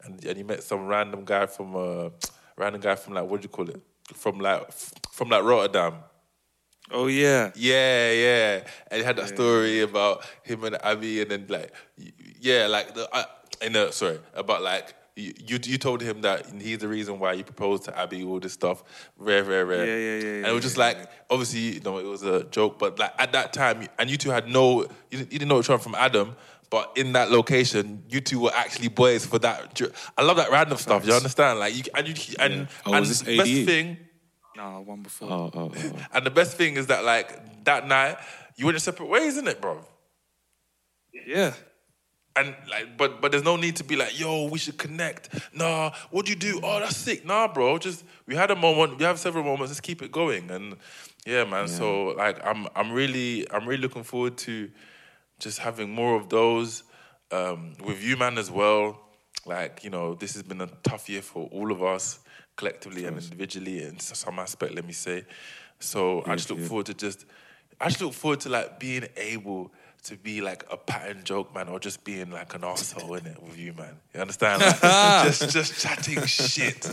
[0.03, 2.11] and, and you met some random guy from uh,
[2.57, 3.83] random guy from like what do you call it?
[4.15, 4.71] From like
[5.11, 5.95] from like Rotterdam.
[6.93, 7.53] Oh yeah.
[7.55, 8.65] Yeah, yeah.
[8.91, 11.73] And he had that story about him and Abby, and then like,
[12.41, 13.25] yeah, like the, I,
[13.63, 17.33] in the sorry about like you you, you told him that he's the reason why
[17.35, 18.83] you proposed to Abby, all this stuff.
[19.17, 19.87] Rare, rare, rare.
[19.87, 22.45] Yeah, yeah, yeah, And it was just yeah, like obviously you know it was a
[22.45, 25.49] joke, but like at that time, and you two had no, you didn't, you didn't
[25.49, 26.37] know each other from Adam.
[26.71, 29.81] But in that location, you two were actually boys for that.
[30.17, 31.05] I love that random stuff.
[31.05, 31.59] You understand?
[31.59, 33.97] Like you and you and, Oh, and was this the best thing
[34.57, 35.33] Nah, one before.
[35.33, 35.93] Oh, oh, oh.
[36.13, 38.19] and the best thing is that like that night
[38.57, 39.85] you went your separate ways, isn't it, bro?
[41.27, 41.55] Yeah.
[42.37, 45.29] And like, but but there's no need to be like, yo, we should connect.
[45.53, 46.61] Nah, what do you do?
[46.63, 47.25] Oh, that's sick.
[47.25, 47.77] Nah, bro.
[47.79, 48.99] Just we had a moment.
[48.99, 49.71] We have several moments.
[49.71, 50.51] Let's keep it going.
[50.51, 50.77] And
[51.27, 51.67] yeah, man.
[51.67, 54.71] So like, I'm I'm really I'm really looking forward to
[55.41, 56.85] just having more of those
[57.33, 59.01] um, with you, man, as well.
[59.45, 62.21] Like you know, this has been a tough year for all of us
[62.57, 64.75] collectively and individually in some aspect.
[64.75, 65.25] Let me say.
[65.81, 67.25] So I just look forward to just
[67.81, 69.73] I just look forward to like being able
[70.05, 73.43] to be like a pattern joke man or just being like an asshole in it
[73.43, 73.97] with you man.
[74.15, 74.63] You understand?
[74.83, 76.87] Like, just just chatting shit.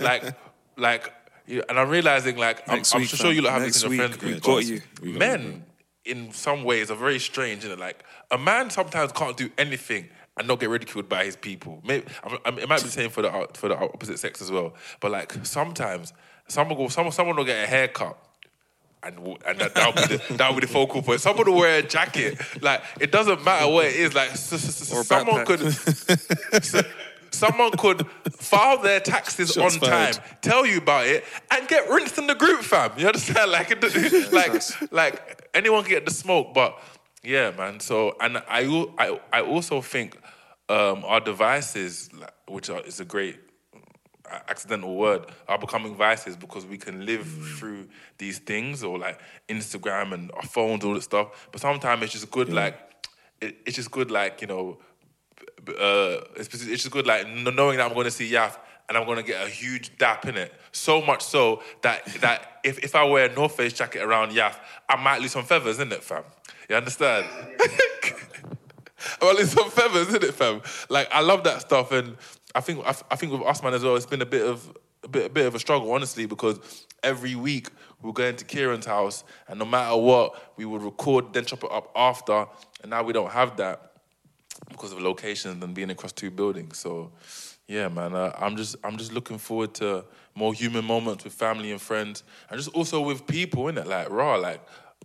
[0.00, 0.34] like
[0.76, 1.12] like
[1.46, 3.92] you and I'm realizing like I'm, Next I'm week, sure you lot have this in
[3.92, 4.42] your week, friend we group.
[4.42, 4.80] got you.
[5.18, 5.64] Men
[6.04, 10.48] in some ways are very strange, is Like a man sometimes can't do anything and
[10.48, 11.80] not get ridiculed by his people.
[11.84, 14.50] Maybe I mean, it might be the same for the for the opposite sex as
[14.50, 14.74] well.
[15.00, 16.12] But like sometimes
[16.48, 18.18] someone will someone someone will get a haircut.
[19.04, 21.20] And, and that, that'll, be the, that'll be the focal point.
[21.20, 22.40] Someone will wear a jacket.
[22.62, 24.14] Like, it doesn't matter what it is.
[24.14, 26.82] Like, s- s- Or someone could s-
[27.30, 30.14] someone could file their taxes Shots on fired.
[30.14, 32.92] time, tell you about it, and get rinsed in the group, fam.
[32.96, 33.50] You understand?
[33.50, 36.78] Like, it, like, like anyone can get the smoke, but
[37.22, 37.80] yeah, man.
[37.80, 40.16] So, and I, al- I, I also think
[40.68, 43.38] um, our devices, like, which are, is a great
[44.30, 47.26] accidental word, are becoming vices because we can live
[47.58, 51.48] through these things or like Instagram and our phones, all this stuff.
[51.52, 52.76] But sometimes it's just good, like
[53.40, 54.78] it, it's just good, like you know,
[55.68, 58.58] uh, it's, it's just good, like knowing that I'm going to see Yaf
[58.88, 60.52] and I'm going to get a huge dap in it.
[60.72, 64.56] So much so that that if, if I wear a North Face jacket around Yaf,
[64.88, 66.24] I might lose some feathers, in it, fam?
[66.68, 67.26] You understand?
[69.20, 70.60] well, it's some feathers, isn't it, fam?
[70.88, 72.16] Like I love that stuff, and
[72.54, 74.76] I think I, I think with us, man, as well, it's been a bit of
[75.02, 76.58] a bit a bit of a struggle, honestly, because
[77.02, 77.68] every week
[78.00, 81.64] we we're going to Kieran's house, and no matter what, we would record, then chop
[81.64, 82.46] it up after,
[82.82, 83.92] and now we don't have that
[84.70, 86.78] because of locations and being across two buildings.
[86.78, 87.12] So,
[87.66, 91.72] yeah, man, uh, I'm just I'm just looking forward to more human moments with family
[91.72, 93.86] and friends, and just also with people, innit?
[93.86, 94.60] Like raw, like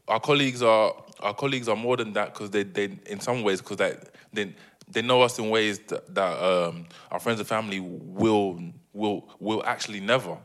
[0.08, 3.62] our colleagues are our colleagues are more than that because they they in some ways
[3.62, 3.96] because they
[4.34, 4.54] they
[4.92, 8.60] they know us in ways that, that um, our friends and family will
[8.94, 10.38] will will actually never.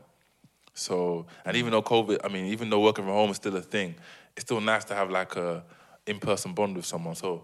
[0.73, 3.61] So, and even though COVID, I mean, even though working from home is still a
[3.61, 3.95] thing,
[4.35, 5.63] it's still nice to have like a
[6.05, 7.15] in-person bond with someone.
[7.15, 7.43] So,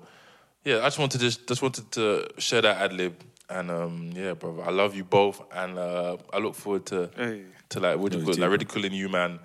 [0.65, 3.15] yeah, I just wanted to just, just wanted to share that ad lib,
[3.49, 7.43] and um, yeah, brother, I love you both, and uh, I look forward to Hey.
[7.69, 9.39] to like what do you call like ridiculing you, man.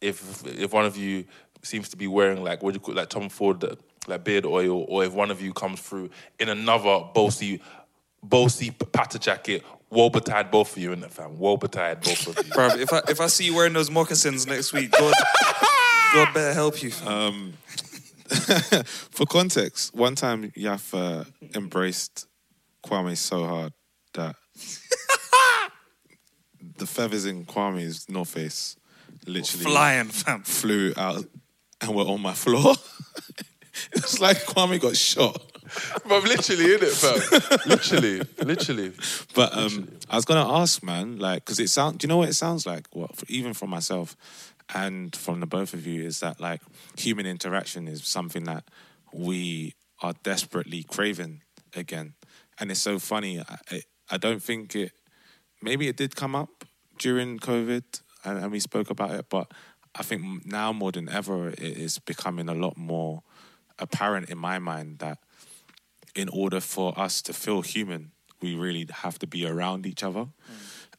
[0.00, 1.24] If if one of you
[1.62, 3.76] seems to be wearing like what do you call like Tom Ford uh,
[4.08, 7.60] like beard oil, or if one of you comes through in another bossy
[8.22, 12.46] bossy patter jacket, woe betide both of you in the fam, woe betide both of
[12.46, 12.52] you.
[12.52, 15.14] Bro, if I if I see you wearing those moccasins next week, God,
[16.14, 16.90] God better help you.
[16.90, 17.54] fam.
[19.10, 22.26] For context, one time Yaf uh, embraced
[22.84, 23.72] Kwame so hard
[24.14, 24.36] that
[26.76, 28.76] the feathers in Kwame's North Face
[29.26, 30.42] literally Flying, fam.
[30.42, 31.24] flew out
[31.80, 32.74] and were on my floor.
[33.92, 35.40] it was like Kwame got shot.
[36.06, 37.60] But literally, in it, fam.
[37.66, 38.92] literally, literally.
[39.34, 41.98] But um, I was gonna ask, man, like, because it sound.
[41.98, 42.86] Do you know what it sounds like?
[42.92, 44.16] What even from myself
[44.74, 46.62] and from the both of you is that like
[46.96, 48.64] human interaction is something that
[49.12, 51.42] we are desperately craving
[51.76, 52.14] again,
[52.58, 53.40] and it's so funny.
[53.40, 54.92] I, I, I don't think it.
[55.60, 56.64] Maybe it did come up
[56.98, 59.52] during COVID, and, and we spoke about it, but
[59.94, 63.22] I think now more than ever, it is becoming a lot more
[63.78, 65.18] apparent in my mind that
[66.14, 70.24] in order for us to feel human, we really have to be around each other,
[70.24, 70.54] hmm.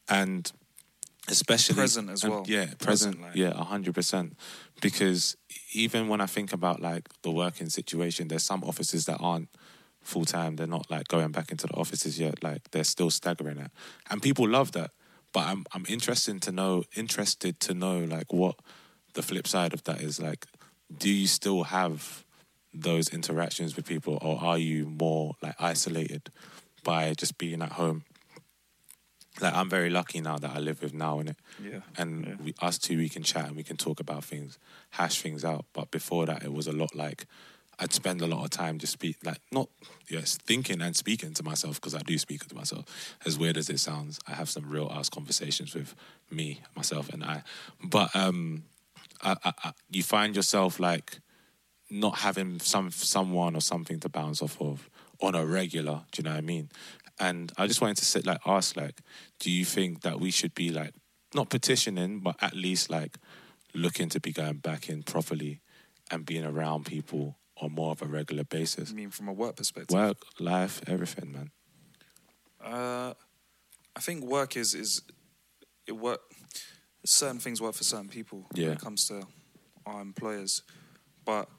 [0.07, 0.51] and
[1.27, 2.43] especially Present as and- well.
[2.47, 2.79] yeah, present.
[2.79, 4.37] Present, like- yeah, hundred percent.
[4.81, 5.35] Because
[5.73, 9.49] even when I think about like the working situation, there's some offices that aren't
[10.01, 10.55] full time.
[10.55, 12.43] They're not like going back into the offices yet.
[12.43, 13.71] Like they're still staggering it,
[14.09, 14.91] and people love that.
[15.33, 18.55] But I'm I'm interested to know interested to know like what
[19.13, 20.19] the flip side of that is.
[20.21, 20.45] Like,
[20.95, 22.23] do you still have
[22.73, 26.31] those interactions with people, or are you more like isolated
[26.83, 28.03] by just being at home?
[29.41, 32.35] Like I'm very lucky now that I live with now in it, Yeah, and yeah.
[32.43, 34.57] we, us two we can chat and we can talk about things,
[34.91, 35.65] hash things out.
[35.73, 37.25] But before that, it was a lot like
[37.79, 39.69] I'd spend a lot of time just speak like not
[40.09, 43.15] yes thinking and speaking to myself because I do speak to myself.
[43.25, 45.95] As weird as it sounds, I have some real ass conversations with
[46.29, 47.43] me, myself, and I.
[47.81, 48.63] But um,
[49.21, 51.19] I, I, I, you find yourself like
[51.89, 54.89] not having some someone or something to bounce off of
[55.21, 56.03] on a regular.
[56.11, 56.69] Do you know what I mean?
[57.19, 59.01] And I just wanted to sit like ask like,
[59.39, 60.93] do you think that we should be like
[61.33, 63.17] not petitioning, but at least like
[63.73, 65.61] looking to be going back in properly
[66.09, 68.91] and being around people on more of a regular basis?
[68.91, 69.95] I mean, from a work perspective.
[69.95, 71.51] Work, life, everything, man.
[72.63, 73.13] Uh,
[73.95, 75.01] I think work is is
[75.87, 76.21] it work.
[77.05, 79.23] Certain things work for certain people when it comes to
[79.85, 80.63] our employers,
[81.25, 81.49] but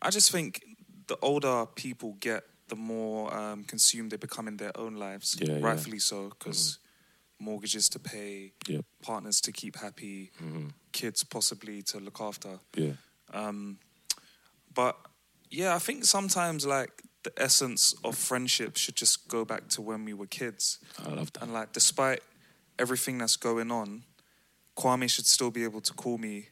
[0.00, 0.62] I just think
[1.06, 5.36] the older people get, the more um, consumed they become in their own lives.
[5.40, 5.64] Yeah, yeah.
[5.66, 6.78] rightfully so, because
[7.40, 8.84] mortgages to pay, Yep.
[9.02, 10.30] partners to keep happy,
[10.92, 12.58] kids possibly to look after.
[12.74, 12.92] Yeah.
[13.32, 13.78] Um,
[14.74, 14.96] but
[15.50, 20.04] yeah, I think sometimes like the essence of friendship should just go back to when
[20.04, 20.78] we were kids.
[21.04, 21.42] I love that.
[21.42, 22.20] And like, despite
[22.78, 24.02] everything that's going on,
[24.76, 26.48] Kwame should still be able to call me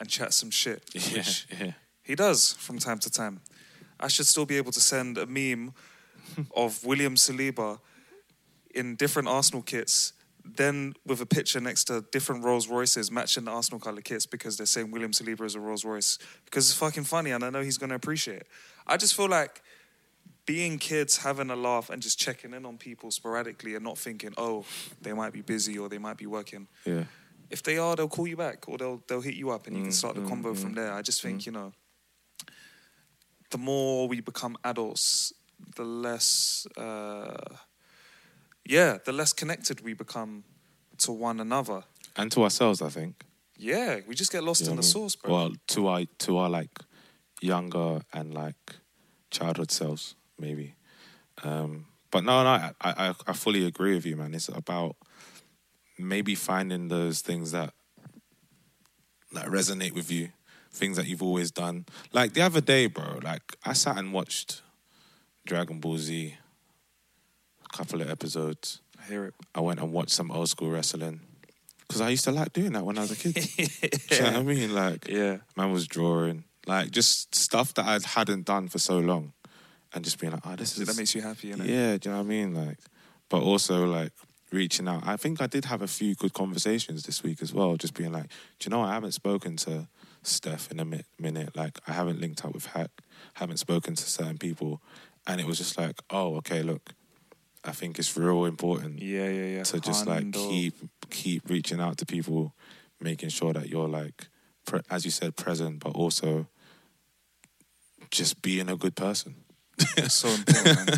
[0.00, 1.72] and chat some shit, Yeah, which yeah.
[2.04, 3.40] He does from time to time.
[3.98, 5.74] I should still be able to send a meme
[6.56, 7.80] of William Saliba
[8.74, 10.12] in different Arsenal kits,
[10.44, 14.56] then with a picture next to different Rolls Royces matching the Arsenal colour kits because
[14.56, 17.62] they're saying William Saliba is a Rolls Royce because it's fucking funny and I know
[17.62, 18.48] he's going to appreciate it.
[18.86, 19.62] I just feel like
[20.46, 24.34] being kids, having a laugh and just checking in on people sporadically and not thinking,
[24.36, 24.64] oh,
[25.00, 26.68] they might be busy or they might be working.
[26.84, 27.04] Yeah.
[27.50, 29.82] If they are, they'll call you back or they'll they'll hit you up and you
[29.82, 30.92] can mm, start the mm, combo from mm, there.
[30.92, 31.72] I just think you know,
[33.54, 35.32] the more we become adults,
[35.76, 37.54] the less, uh,
[38.64, 40.42] yeah, the less connected we become
[40.98, 41.84] to one another.
[42.16, 43.24] And to ourselves, I think.
[43.56, 45.08] Yeah, we just get lost You in the what I mean?
[45.08, 45.32] sauce, bro.
[45.32, 46.76] Well, to our to our like
[47.40, 48.62] younger and like
[49.30, 50.74] childhood selves, maybe.
[51.44, 54.34] Um, but no, no, I, I I fully agree with you, man.
[54.34, 54.96] It's about
[55.96, 57.72] maybe finding those things that
[59.32, 60.30] that resonate with you,
[60.74, 61.86] things that you've always done.
[62.12, 63.20] Like the other day, bro.
[63.22, 64.60] Like I sat and watched
[65.46, 66.34] Dragon Ball Z,
[67.72, 68.80] a couple of episodes.
[69.02, 69.34] I hear it.
[69.54, 71.20] I went and watched some old school wrestling
[71.86, 73.34] because I used to like doing that when I was a kid.
[73.34, 74.74] Do you know what I mean?
[74.74, 75.38] Like, Yeah.
[75.56, 79.32] man was drawing, like just stuff that I hadn't done for so long,
[79.92, 81.66] and just being like, oh, this is That makes you happy, innit?
[81.68, 81.96] yeah.
[81.98, 82.54] Do you know what I mean?
[82.54, 82.78] Like,
[83.28, 84.12] but also like
[84.50, 85.06] reaching out.
[85.06, 87.76] I think I did have a few good conversations this week as well.
[87.76, 88.88] Just being like, do you know, what?
[88.88, 89.86] I haven't spoken to
[90.26, 91.56] Steph in a mi- minute.
[91.56, 92.90] Like, I haven't linked up with Hack.
[93.34, 94.80] Haven't spoken to certain people,
[95.26, 96.90] and it was just like, oh, okay, look.
[97.66, 99.62] I think it's real important Yeah, yeah, yeah.
[99.62, 100.74] to just like keep
[101.08, 102.54] keep reaching out to people,
[103.00, 104.28] making sure that you're like,
[104.66, 106.46] pre- as you said, present, but also
[108.10, 109.36] just being a good person.
[110.08, 110.90] so important,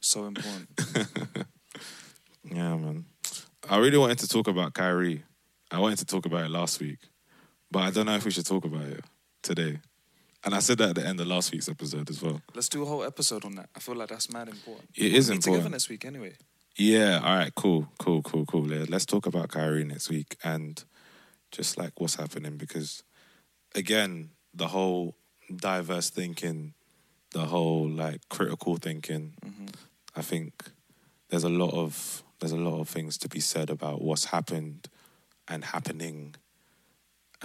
[0.00, 0.68] so important.
[2.44, 3.04] Yeah, man.
[3.68, 5.24] I really wanted to talk about Kyrie.
[5.72, 6.98] I wanted to talk about it last week,
[7.70, 9.04] but I don't know if we should talk about it
[9.42, 9.80] today.
[10.44, 12.40] And I said that at the end of last week's episode as well.
[12.54, 13.68] Let's do a whole episode on that.
[13.74, 14.88] I feel like that's mad important.
[14.94, 15.72] It is be together important.
[15.72, 16.34] next week anyway.
[16.76, 18.62] Yeah, all right, cool, cool, cool, cool.
[18.62, 20.82] Let's talk about Kyrie next week and
[21.50, 23.02] just like what's happening because,
[23.74, 25.16] again, the whole
[25.54, 26.74] diverse thinking,
[27.32, 29.34] the whole like critical thinking.
[29.44, 29.66] Mm-hmm.
[30.14, 30.70] I think
[31.28, 34.88] there's a lot of there's a lot of things to be said about what's happened
[35.48, 36.34] and happening,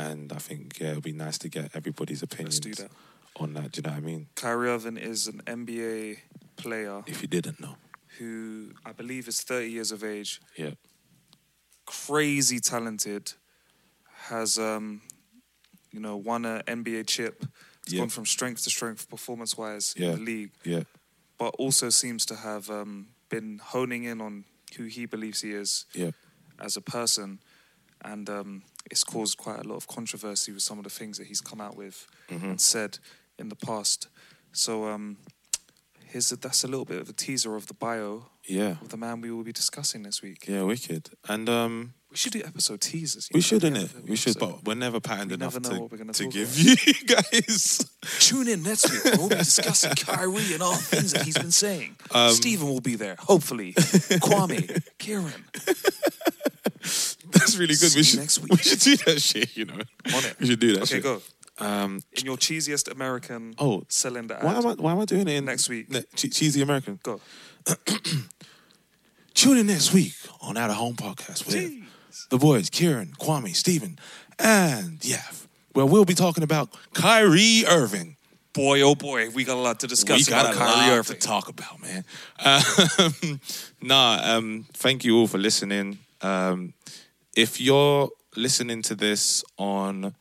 [0.09, 2.91] and I think yeah, it'd be nice to get everybody's opinions that.
[3.35, 3.71] on that.
[3.71, 4.27] Do you know what I mean?
[4.35, 6.17] Kyrie Irving is an NBA
[6.55, 7.75] player If you didn't know,
[8.17, 10.71] who I believe is 30 years of age, yeah,
[11.85, 13.33] crazy talented,
[14.27, 15.01] has um,
[15.91, 17.45] you know won an NBA chip.
[17.85, 18.01] He's Yeah.
[18.01, 20.11] gone from strength to strength performance wise Yeah.
[20.13, 20.83] in the league, yeah,
[21.37, 24.45] but also seems to have um, been honing in on
[24.77, 26.11] who he believes he is yeah,
[26.59, 27.39] as a person,
[28.03, 31.27] and um, it's caused quite a lot of controversy with some of the things that
[31.27, 32.49] he's come out with Mm-hmm.
[32.51, 32.97] and said
[33.37, 34.07] in the past.
[34.53, 35.17] So um,
[36.05, 38.75] here's a, that's a little bit of a teaser of the bio yeah.
[38.81, 40.45] of the man we will be discussing this week.
[40.47, 41.09] Yeah, wicked.
[41.27, 43.29] And um, We should do episode teasers.
[43.31, 43.81] you we know, should, at the innit?
[43.81, 44.55] end of every We should, episode.
[44.57, 46.59] but we're never patterned We enough never know to, what we're gonna to talk give
[46.59, 47.89] you guys.
[48.19, 49.01] Tune in next week.
[49.17, 51.95] We'll be discussing Kyrie and all the things that he's been saying.
[52.13, 53.71] Um, Steven will be there, hopefully.
[53.73, 55.45] Kwame, Kieran.
[57.31, 57.91] That's really good.
[57.91, 58.51] See We you should, next week.
[58.51, 59.75] we should do that shit, you know.
[59.75, 60.35] On it.
[60.39, 61.03] We should do that Okay, shit.
[61.03, 61.21] go.
[61.59, 64.43] Um, In your cheesiest American Oh, cylinder ad.
[64.43, 65.89] why am I why am I doing it in Next week.
[65.89, 66.99] ne- che- cheesy American?
[67.03, 67.21] Go.
[69.33, 71.71] Tune in next week on Out of Home Podcast with
[72.29, 73.97] The boys Kieran, Kwame, Steven,
[74.39, 78.15] and Yaf, Well, we'll be talking about Kyrie Irving.
[78.53, 81.17] boy, oh boy, we got a lot to discuss we got a Kyrie lot Irving.
[81.19, 82.03] to talk about, man.
[82.43, 83.39] Um,
[83.81, 85.99] nah, um, thank you all for listening.
[86.21, 86.73] Um,
[87.35, 90.13] if you're listening to this on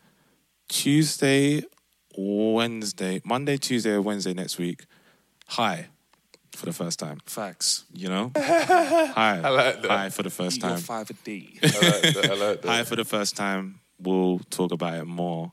[0.68, 1.62] Tuesday,
[2.16, 4.84] Wednesday, Monday, Tuesday, or Wednesday next week,
[5.48, 5.88] hi
[6.60, 7.18] for the first time.
[7.24, 7.84] Facts.
[7.92, 9.90] You know, hi, I like that.
[9.90, 10.78] hi for the first You got time.
[10.78, 11.58] five a D.
[11.62, 11.74] I like
[12.14, 12.28] that.
[12.30, 12.68] I like that.
[12.68, 13.80] Hi for the first time.
[13.98, 15.52] We'll talk about it more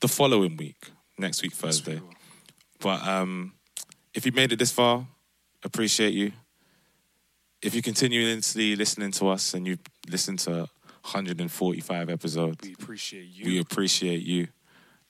[0.00, 2.00] the following week, next week Thursday.
[2.80, 3.52] But um,
[4.14, 5.06] if you made it this far,
[5.64, 6.32] appreciate you.
[7.62, 9.78] If you continuously listening to us and you
[10.08, 10.68] listen to
[11.02, 13.44] 145 episodes, we appreciate you.
[13.46, 14.48] we appreciate you.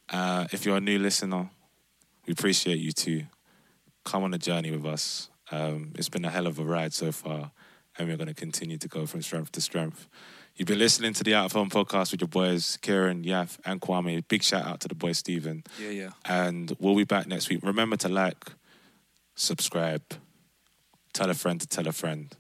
[0.08, 1.50] Uh, if you're a new listener,
[2.26, 3.24] we appreciate you too.
[4.06, 5.30] Come on a journey with us.
[5.50, 7.50] Um, it's been a hell of a ride so far,
[7.98, 10.06] and we're going to continue to go from strength to strength.
[10.54, 13.80] You've been listening to the Out of Home podcast with your boys, Kieran, Yaf, and
[13.80, 14.22] Kwame.
[14.28, 15.64] Big shout out to the boy, Steven.
[15.82, 16.10] yeah, yeah.
[16.24, 17.60] And we'll be back next week.
[17.64, 18.44] Remember to like,
[19.34, 20.04] subscribe,
[21.12, 22.32] tell a friend to tell a friend,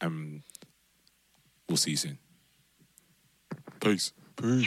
[0.00, 0.42] and
[1.68, 2.18] we'll see you soon.
[3.78, 4.12] Peace.
[4.42, 4.66] You